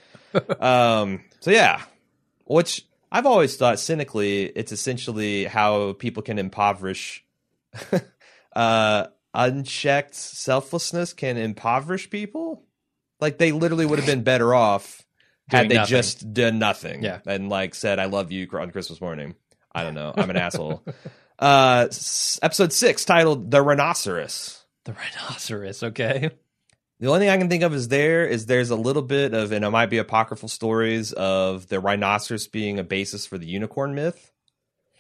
Um 0.60 1.24
so 1.42 1.52
yeah 1.52 1.84
which 2.46 2.88
i've 3.12 3.28
always 3.28 3.56
thought 3.56 3.80
cynically 3.80 4.46
it's 4.46 4.72
essentially 4.72 5.46
how 5.46 5.94
people 5.94 6.24
can 6.24 6.40
impoverish 6.40 7.24
uh 8.56 9.06
unchecked 9.36 10.16
selflessness 10.16 11.14
can 11.14 11.38
impoverish 11.38 12.10
people. 12.10 12.64
Like 13.20 13.38
they 13.38 13.52
literally 13.52 13.86
would 13.86 14.00
have 14.00 14.08
been 14.08 14.24
better 14.24 14.56
off 14.56 15.04
had 15.58 15.70
they 15.70 15.76
nothing. 15.76 15.90
just 15.90 16.34
done 16.34 16.60
nothing 16.60 17.04
Yeah. 17.04 17.20
and 17.26 17.50
like 17.50 17.76
said 17.76 18.00
i 18.00 18.06
love 18.06 18.32
you 18.32 18.48
on 18.54 18.72
christmas 18.72 19.00
morning 19.02 19.36
i 19.74 19.84
don't 19.84 19.94
know 19.94 20.14
i'm 20.16 20.30
an 20.30 20.38
asshole 20.48 20.84
uh 21.40 21.88
episode 22.42 22.72
six 22.74 23.06
titled 23.06 23.50
the 23.52 23.62
rhinoceros 23.62 24.64
The 24.86 24.94
rhinoceros. 24.94 25.82
Okay. 25.84 26.30
the 27.00 27.08
only 27.08 27.20
thing 27.20 27.30
i 27.30 27.38
can 27.38 27.50
think 27.50 27.64
of 27.64 27.74
is 27.74 27.88
there 27.88 28.26
is 28.26 28.46
there's 28.46 28.70
a 28.70 28.76
little 28.76 29.02
bit 29.02 29.34
of 29.34 29.52
and 29.52 29.64
it 29.66 29.70
might 29.70 29.90
be 29.90 29.98
apocryphal 29.98 30.50
stories 30.50 31.12
of 31.14 31.68
the 31.68 31.80
rhinoceros 31.80 32.48
being 32.48 32.80
a 32.80 32.84
basis 32.84 33.26
for 33.26 33.38
the 33.38 33.48
unicorn 33.48 33.96
myth 33.96 34.30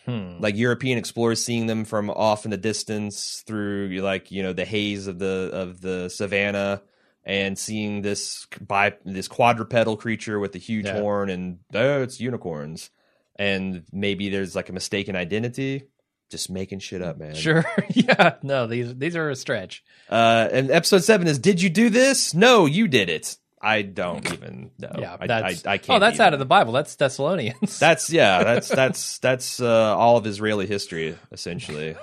Hmm. 0.05 0.39
like 0.41 0.57
European 0.57 0.97
explorers 0.97 1.41
seeing 1.41 1.65
them 1.65 1.85
from 1.85 2.09
off 2.09 2.43
in 2.43 2.51
the 2.51 2.57
distance 2.57 3.41
through 3.47 3.87
like 4.01 4.31
you 4.31 4.43
know 4.43 4.51
the 4.51 4.65
haze 4.65 5.07
of 5.07 5.17
the 5.17 5.49
of 5.53 5.79
the 5.79 6.09
savannah 6.09 6.81
and 7.25 7.57
seeing 7.57 8.01
this 8.01 8.47
bi 8.59 8.93
this 9.05 9.27
quadrupedal 9.27 9.97
creature 9.97 10.39
with 10.39 10.53
a 10.55 10.59
huge 10.59 10.85
Yeah. 10.85 10.99
horn 10.99 11.29
and 11.29 11.59
oh 11.73 12.01
it's 12.01 12.19
unicorns 12.19 12.89
and 13.37 13.83
maybe 13.91 14.29
there's 14.29 14.55
like 14.55 14.69
a 14.69 14.73
mistaken 14.73 15.15
identity 15.15 15.83
just 16.29 16.49
making 16.49 16.79
shit 16.79 17.01
up 17.01 17.17
man 17.17 17.35
Sure. 17.35 17.63
yeah. 17.89 18.35
No, 18.41 18.67
these 18.67 18.95
these 18.95 19.15
are 19.15 19.29
a 19.29 19.35
stretch. 19.35 19.83
uh 20.09 20.49
and 20.51 20.71
episode 20.71 21.03
7 21.03 21.27
is 21.27 21.39
did 21.39 21.61
you 21.61 21.69
do 21.69 21.89
this 21.89 22.33
no 22.33 22.65
you 22.65 22.87
did 22.87 23.09
it 23.09 23.37
i 23.61 23.81
don't 23.81 24.31
even 24.33 24.71
know 24.79 24.91
yeah. 24.99 25.15
I, 25.19 25.25
I, 25.25 25.55
I 25.65 25.77
can't 25.77 25.89
oh, 25.91 25.99
that's 25.99 26.19
out 26.19 26.33
of 26.33 26.39
the 26.39 26.45
Bible. 26.45 26.73
That's 26.73 26.95
Thessalonians. 26.95 27.79
That's 27.85 28.09
yeah, 28.09 28.43
that's 28.43 28.67
that's 28.67 29.19
that's 29.19 29.61
uh, 29.61 29.95
all 29.97 30.17
of 30.17 30.27
Israeli 30.27 30.67
history 30.67 31.17
essentially, 31.31 31.95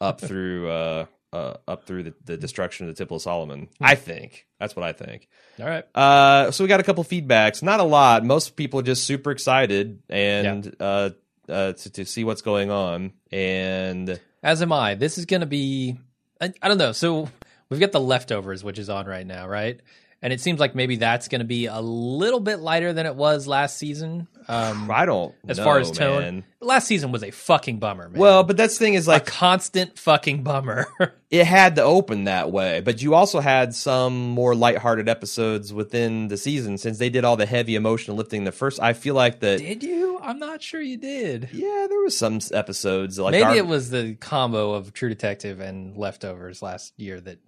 up 0.00 0.20
through 0.20 0.68
uh, 0.68 1.06
uh, 1.36 1.56
up 1.68 1.84
through 1.84 2.04
the, 2.04 2.14
the 2.24 2.36
destruction 2.36 2.88
of 2.88 2.94
the 2.94 2.98
Temple 2.98 3.16
of 3.16 3.22
Solomon. 3.22 3.68
I 3.80 3.94
think 3.94 4.46
that's 4.58 4.74
what 4.74 4.84
I 4.84 4.92
think. 4.92 5.28
All 5.60 5.66
right. 5.66 5.84
Uh, 5.94 6.50
so 6.50 6.64
we 6.64 6.68
got 6.68 6.80
a 6.80 6.82
couple 6.82 7.04
feedbacks, 7.04 7.62
not 7.62 7.80
a 7.80 7.84
lot. 7.84 8.24
Most 8.24 8.56
people 8.56 8.80
are 8.80 8.82
just 8.82 9.04
super 9.04 9.30
excited 9.30 10.02
and 10.08 10.74
uh, 10.80 11.10
uh, 11.48 11.72
to 11.72 11.90
to 11.90 12.04
see 12.04 12.24
what's 12.24 12.42
going 12.42 12.70
on. 12.70 13.12
And 13.30 14.20
As 14.42 14.62
am 14.62 14.72
I. 14.72 14.94
This 14.94 15.18
is 15.18 15.26
going 15.26 15.40
to 15.40 15.46
be, 15.46 15.98
I, 16.40 16.52
I 16.62 16.68
don't 16.68 16.78
know. 16.78 16.92
So 16.92 17.28
we've 17.68 17.80
got 17.80 17.92
the 17.92 18.00
leftovers, 18.00 18.64
which 18.64 18.78
is 18.78 18.88
on 18.88 19.06
right 19.06 19.26
now, 19.26 19.46
right? 19.46 19.80
And 20.22 20.32
it 20.32 20.40
seems 20.40 20.58
like 20.58 20.74
maybe 20.74 20.96
that's 20.96 21.28
going 21.28 21.40
to 21.40 21.46
be 21.46 21.66
a 21.66 21.80
little 21.80 22.40
bit 22.40 22.58
lighter 22.58 22.92
than 22.92 23.06
it 23.06 23.14
was 23.14 23.46
last 23.46 23.76
season. 23.76 24.26
Um, 24.48 24.88
I 24.90 25.06
don't 25.06 25.34
as 25.48 25.58
know, 25.58 25.64
far 25.64 25.78
as 25.80 25.90
tone, 25.90 26.20
man. 26.20 26.44
last 26.60 26.86
season 26.86 27.10
was 27.10 27.24
a 27.24 27.32
fucking 27.32 27.78
bummer, 27.80 28.08
man. 28.08 28.20
Well, 28.20 28.44
but 28.44 28.56
that's 28.56 28.78
the 28.78 28.84
thing 28.84 28.94
is 28.94 29.08
a 29.08 29.10
like 29.10 29.26
constant 29.26 29.98
fucking 29.98 30.44
bummer. 30.44 30.86
it 31.30 31.44
had 31.44 31.76
to 31.76 31.82
open 31.82 32.24
that 32.24 32.52
way, 32.52 32.80
but 32.80 33.02
you 33.02 33.14
also 33.14 33.40
had 33.40 33.74
some 33.74 34.30
more 34.30 34.54
lighthearted 34.54 35.08
episodes 35.08 35.72
within 35.72 36.28
the 36.28 36.36
season 36.36 36.78
since 36.78 36.98
they 36.98 37.10
did 37.10 37.24
all 37.24 37.36
the 37.36 37.46
heavy 37.46 37.74
emotional 37.74 38.16
lifting. 38.16 38.44
The 38.44 38.52
first, 38.52 38.80
I 38.80 38.92
feel 38.92 39.14
like 39.16 39.40
that. 39.40 39.58
did 39.58 39.82
you? 39.82 40.20
I'm 40.22 40.38
not 40.38 40.62
sure 40.62 40.80
you 40.80 40.96
did. 40.96 41.48
Yeah, 41.52 41.86
there 41.88 42.00
was 42.00 42.16
some 42.16 42.38
episodes 42.52 43.18
like 43.18 43.32
Maybe 43.32 43.42
Dar- 43.42 43.56
it 43.56 43.66
was 43.66 43.90
the 43.90 44.14
combo 44.14 44.74
of 44.74 44.92
True 44.92 45.08
Detective 45.08 45.60
and 45.60 45.96
Leftovers 45.96 46.62
last 46.62 46.92
year 46.96 47.20
that 47.20 47.38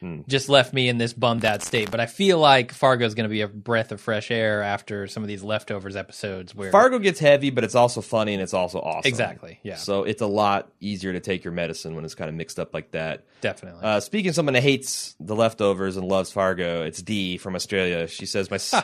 Hmm. 0.00 0.20
just 0.28 0.48
left 0.48 0.72
me 0.72 0.88
in 0.88 0.96
this 0.98 1.12
bummed 1.12 1.44
out 1.44 1.62
state. 1.62 1.90
But 1.90 1.98
I 1.98 2.06
feel 2.06 2.38
like 2.38 2.70
Fargo 2.72 3.04
is 3.04 3.14
going 3.16 3.24
to 3.24 3.28
be 3.28 3.40
a 3.40 3.48
breath 3.48 3.90
of 3.90 4.00
fresh 4.00 4.30
air 4.30 4.62
after 4.62 5.08
some 5.08 5.24
of 5.24 5.28
these 5.28 5.42
Leftovers 5.42 5.96
episodes 5.96 6.54
where 6.54 6.70
Fargo 6.70 7.00
gets 7.00 7.18
heavy, 7.18 7.50
but 7.50 7.64
it's 7.64 7.74
also 7.74 8.00
funny 8.00 8.32
and 8.34 8.40
it's 8.42 8.54
also 8.54 8.78
awesome. 8.80 9.08
Exactly, 9.08 9.58
yeah. 9.64 9.74
So 9.74 10.04
it's 10.04 10.22
a 10.22 10.26
lot 10.26 10.70
easier 10.80 11.12
to 11.12 11.20
take 11.20 11.42
your 11.42 11.52
medicine 11.52 11.96
when 11.96 12.04
it's 12.04 12.14
kind 12.14 12.28
of 12.28 12.36
mixed 12.36 12.60
up 12.60 12.72
like 12.72 12.92
that. 12.92 13.24
definitely. 13.40 13.80
Uh, 13.82 13.98
speaking 13.98 14.28
of 14.28 14.34
someone 14.36 14.54
that 14.54 14.62
hates 14.62 15.16
the 15.18 15.34
leftovers 15.34 15.96
and 15.96 16.06
loves 16.06 16.30
Fargo, 16.30 16.84
it's 16.84 17.02
Dee 17.02 17.36
from 17.38 17.56
Australia. 17.56 18.06
She 18.06 18.26
says, 18.26 18.50
"My, 18.52 18.54
s- 18.56 18.74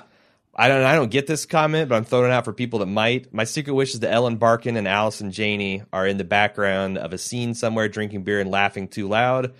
I 0.57 0.67
don't, 0.69 0.83
I 0.83 0.97
don't 0.97 1.11
get 1.13 1.27
this 1.29 1.47
comment, 1.47 1.89
but 1.89 1.95
I'm 1.95 2.05
throwing 2.05 2.27
it 2.27 2.33
out 2.33 2.45
for 2.45 2.53
people 2.53 2.81
that 2.81 2.87
might. 2.87 3.33
My 3.33 3.45
secret 3.45 3.73
wish 3.75 3.95
is 3.95 4.01
that 4.01 4.13
Ellen 4.13 4.37
Barkin 4.37 4.77
and 4.77 4.89
Allison 4.89 5.31
Janney 5.31 5.83
are 5.93 6.07
in 6.09 6.17
the 6.17 6.25
background 6.25 6.99
of 6.99 7.13
a 7.13 7.19
scene 7.19 7.55
somewhere, 7.55 7.89
drinking 7.89 8.25
beer 8.25 8.41
and 8.41 8.51
laughing 8.51 8.89
too 8.89 9.07
loud." 9.09 9.53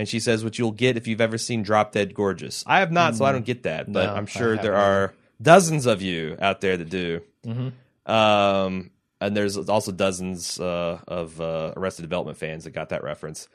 And 0.00 0.08
she 0.08 0.18
says, 0.18 0.42
"What 0.42 0.58
you'll 0.58 0.72
get 0.72 0.96
if 0.96 1.06
you've 1.06 1.20
ever 1.20 1.36
seen 1.36 1.62
Drop 1.62 1.92
Dead 1.92 2.14
Gorgeous." 2.14 2.64
I 2.66 2.80
have 2.80 2.90
not, 2.90 3.16
so 3.16 3.26
I 3.26 3.32
don't 3.32 3.44
get 3.44 3.64
that, 3.64 3.92
but 3.92 4.06
No, 4.06 4.14
I'm 4.14 4.24
sure 4.24 4.56
there 4.56 4.74
are 4.74 5.12
dozens 5.42 5.84
of 5.84 6.00
you 6.00 6.38
out 6.40 6.62
there 6.62 6.78
that 6.78 6.88
do. 6.88 7.20
Mhm. 7.46 7.72
Um, 8.10 8.92
and 9.20 9.36
there's 9.36 9.58
also 9.58 9.92
dozens 9.92 10.58
uh, 10.58 11.00
of 11.06 11.38
uh, 11.38 11.74
Arrested 11.76 12.00
Development 12.02 12.38
fans 12.38 12.64
that 12.64 12.70
got 12.70 12.88
that 12.88 13.04
reference. 13.04 13.46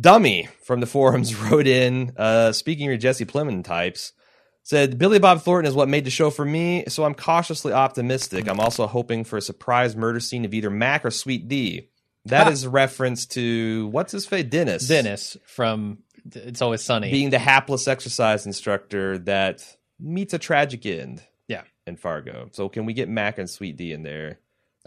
Dummy 0.00 0.48
from 0.62 0.80
the 0.80 0.86
forums 0.86 1.34
wrote 1.50 1.66
in, 1.66 2.12
uh, 2.16 2.52
speaking 2.52 2.86
of 2.86 2.92
your 2.92 2.96
Jesse 2.96 3.26
Plemons 3.26 3.64
types, 3.64 4.14
said 4.62 4.98
Billy 4.98 5.18
Bob 5.18 5.42
Thornton 5.42 5.68
is 5.68 5.74
what 5.74 5.90
made 5.90 6.04
the 6.06 6.10
show 6.10 6.30
for 6.30 6.46
me, 6.46 6.84
so 6.88 7.04
I'm 7.04 7.14
cautiously 7.14 7.74
optimistic. 7.74 8.48
I'm 8.48 8.60
also 8.60 8.86
hoping 8.86 9.24
for 9.24 9.36
a 9.36 9.42
surprise 9.42 9.94
murder 9.94 10.20
scene 10.20 10.46
of 10.46 10.54
either 10.54 10.70
Mac 10.70 11.04
or 11.04 11.10
Sweet 11.10 11.48
Dee. 11.48 11.88
That 12.26 12.44
Ha. 12.46 12.50
is 12.50 12.64
a 12.64 12.70
reference 12.70 13.26
to 13.28 13.88
what's 13.88 14.12
his 14.12 14.26
face, 14.26 14.44
Dennis. 14.44 14.86
Dennis 14.86 15.36
from 15.46 15.98
It's 16.34 16.60
Always 16.60 16.82
Sunny. 16.82 17.10
being 17.10 17.30
the 17.30 17.38
hapless 17.38 17.88
exercise 17.88 18.44
instructor 18.46 19.18
that 19.20 19.64
meets 19.98 20.34
a 20.34 20.38
tragic 20.38 20.84
end. 20.86 21.22
Yeah. 21.48 21.62
in 21.86 21.96
Fargo. 21.96 22.48
So 22.52 22.68
can 22.68 22.84
we 22.86 22.92
get 22.92 23.08
Mac 23.08 23.38
and 23.38 23.48
Sweet 23.50 23.76
Dee 23.76 23.92
in 23.92 24.02
there? 24.02 24.38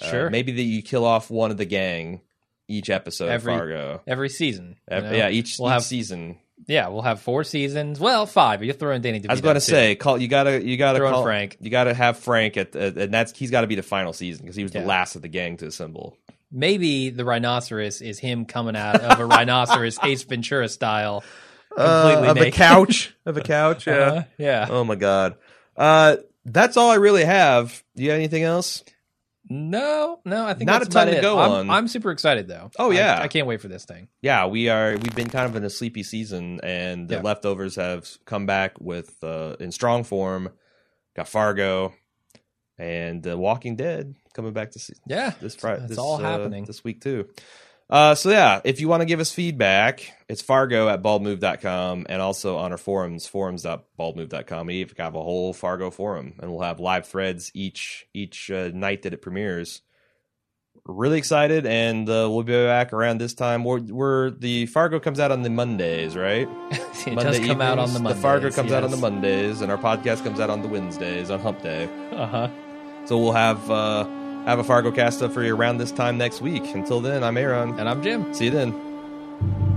Uh, 0.02 0.10
Sure. 0.10 0.30
maybe 0.30 0.52
that 0.54 0.62
you 0.62 0.82
kill 0.82 1.04
off 1.06 1.30
one 1.30 1.52
of 1.52 1.58
the 1.58 1.65
gang 1.65 2.22
each 2.69 2.89
episode 2.89 3.28
Every- 3.30 3.52
of 3.54 3.60
Fargo. 3.60 4.02
Every 4.08 4.30
season. 4.30 4.78
you 4.89 5.02
know? 5.02 5.12
yeah, 5.12 5.30
each, 5.30 5.58
we'll 5.60 5.69
each 5.69 5.74
have 5.74 5.84
season. 5.84 6.38
yeah, 6.67 6.88
we'll 6.88 7.02
have 7.02 7.19
four 7.19 7.43
seasons. 7.43 8.00
Well, 8.00 8.26
five. 8.26 8.63
You're 8.63 8.74
throwing 8.74 9.02
Danny 9.02 9.19
DeVito. 9.19 9.30
I 9.30 9.34
was 9.34 9.41
going 9.41 9.56
to 9.56 9.60
say, 9.62 9.96
call 9.96 10.17
you 10.17 10.28
gotta 10.30 10.63
you 10.65 10.78
gotta 10.78 11.00
Throw 11.00 11.12
call 11.12 11.24
Frank. 11.24 11.58
You 11.60 11.69
gotta 11.69 11.93
have 11.93 12.17
Frank 12.19 12.56
at, 12.58 12.74
at 12.76 12.96
and 12.98 13.13
that's 13.13 13.38
he's 13.38 13.52
got 13.52 13.62
to 13.62 13.67
be 13.67 13.76
the 13.76 13.84
final 13.84 14.13
season 14.13 14.46
because 14.46 14.56
he 14.56 14.63
was 14.63 14.72
the 14.72 14.80
last 14.82 15.15
of 15.17 15.22
the 15.24 15.28
gang 15.28 15.58
to 15.58 15.65
assemble. 15.67 16.15
Maybe 16.54 17.10
the 17.10 17.26
rhinoceros 17.26 18.02
is 18.02 18.20
him 18.20 18.46
coming 18.46 18.76
out 18.78 19.02
of 19.02 19.20
a 19.20 19.26
rhinoceros 19.26 19.98
Ace 20.04 20.24
Ventura 20.24 20.70
style. 20.70 21.24
Completely 21.76 22.28
Uh, 22.28 22.32
of 22.32 22.38
a 22.38 22.52
couch 22.52 23.16
of 23.26 23.36
a 23.36 23.42
couch. 23.58 23.88
Yeah. 23.88 23.94
Uh, 23.94 24.24
yeah. 24.38 24.68
Oh 24.70 24.84
my 24.84 24.96
god. 24.96 25.36
Uh, 25.76 26.18
that's 26.46 26.78
all 26.78 26.92
I 26.92 26.96
really 26.96 27.26
have. 27.26 27.84
Do 27.96 28.04
you 28.04 28.12
have 28.12 28.18
anything 28.20 28.44
else? 28.44 28.84
No, 29.50 30.20
no, 30.24 30.46
I 30.46 30.54
think 30.54 30.68
Not 30.68 30.80
that's 30.80 30.88
a 30.88 30.92
ton 30.92 31.08
about 31.10 31.12
to 31.12 31.18
it. 31.18 31.22
go 31.22 31.38
I'm, 31.39 31.52
on. 31.52 31.70
I'm 31.70 31.88
super 31.89 32.12
excited 32.12 32.48
though. 32.48 32.72
Oh, 32.80 32.92
yeah. 32.92 33.20
I, 33.22 33.28
can't 33.28 33.46
wait 33.46 33.60
for 33.60 33.68
this 33.68 33.84
thing. 33.86 34.08
yeah, 34.22 34.46
we 34.46 34.70
are. 34.70 34.92
We've 34.92 35.16
been 35.16 35.30
kind 35.30 35.46
of 35.50 35.56
in 35.58 35.63
a 35.66 35.70
sleepy 35.70 36.04
season, 36.04 36.60
and 36.63 37.10
the 37.10 37.16
Yeah. 37.16 37.22
leftovers 37.22 37.76
have 37.76 38.08
come 38.26 38.46
back 38.46 38.80
with 38.80 39.22
uh, 39.24 39.56
in 39.60 39.72
strong 39.72 40.04
form. 40.06 40.50
Got 41.16 41.28
Fargo 41.28 41.94
and 42.78 43.22
The 43.22 43.38
Walking 43.38 43.76
Dead 43.76 44.16
coming 44.34 44.54
back 44.54 44.72
to 44.72 44.80
see 44.80 44.93
Yeah, 45.08 45.32
this 45.41 45.56
Friday. 45.56 45.82
it's 45.82 45.89
this, 45.89 45.98
all 45.98 46.15
uh, 46.15 46.19
happening. 46.19 46.65
this 46.65 46.84
week 46.84 47.02
too. 47.02 47.28
Uh, 47.89 48.15
so 48.15 48.32
yeah, 48.32 48.62
if 48.63 48.80
you 48.80 48.88
want 48.88 49.02
to 49.02 49.06
give 49.06 49.19
us 49.19 49.32
feedback, 49.32 50.12
it's 50.28 50.41
Fargo 50.41 50.89
at 50.89 51.04
baldmove.com 51.04 52.08
and 52.10 52.22
also 52.22 52.58
on 52.58 52.72
our 52.72 52.78
forums, 52.78 53.28
forums.baldmove.com. 53.28 54.67
We 54.67 54.88
have 54.98 55.15
a 55.15 55.22
whole 55.22 55.54
Fargo 55.54 55.91
forum 55.91 56.34
and 56.39 56.52
we'll 56.52 56.62
have 56.62 56.80
live 56.80 57.06
threads 57.08 57.52
each 57.54 58.08
each 58.13 58.50
uh, 58.50 58.72
night 58.74 59.04
that 59.04 59.13
it 59.13 59.22
premieres. 59.22 59.82
Really 60.86 61.17
excited, 61.17 61.65
and 61.65 62.10
uh, 62.10 62.28
we'll 62.30 62.43
be 62.43 62.52
back 62.52 62.91
around 62.91 63.19
this 63.19 63.34
time. 63.34 63.63
We're, 63.63 63.80
we're 63.80 64.32
the 64.32 64.65
Fargo 64.65 65.00
comes 65.00 65.17
out 65.17 65.32
on 65.32 65.41
the 65.41 65.50
Mondays, 65.50 66.13
right? 66.17 66.46
it 66.72 67.13
Monday 67.13 67.38
does 67.38 67.39
come 67.48 67.62
out 67.62 67.80
on 67.80 67.93
the 67.93 68.00
Mondays. 68.02 68.17
The 68.17 68.22
Fargo 68.22 68.52
comes 68.52 68.72
out 68.74 68.84
on 68.84 68.91
the. 68.91 68.98
Mondays, 68.98 69.62
and 69.62 69.72
our 69.72 69.78
podcast 69.78 70.26
comes 70.26 70.41
out 70.41 70.50
on 70.50 70.62
the 70.62 70.67
Wednesdays 70.67 71.30
on 71.30 71.39
Hump 71.39 71.62
Day. 71.62 71.88
Uh-huh. 72.12 72.50
So 73.06 73.17
we'll 73.17 73.32
have 73.32 73.72
uh, 73.72 74.04
have 74.46 74.60
a 74.60 74.64
Fargo 74.64 74.92
cast 74.92 75.22
up 75.22 75.32
for 75.32 75.42
you 75.42 75.56
around 75.56 75.78
this 75.78 75.92
time 75.92 76.18
next 76.18 76.42
week. 76.42 76.64
Until 76.76 77.00
then, 77.00 77.24
I'm 77.24 77.38
Aaron. 77.38 77.80
And 77.80 77.88
I'm 77.88 78.04
Jim. 78.04 78.34
See 78.34 78.46
you 78.46 78.52
then. 78.52 79.73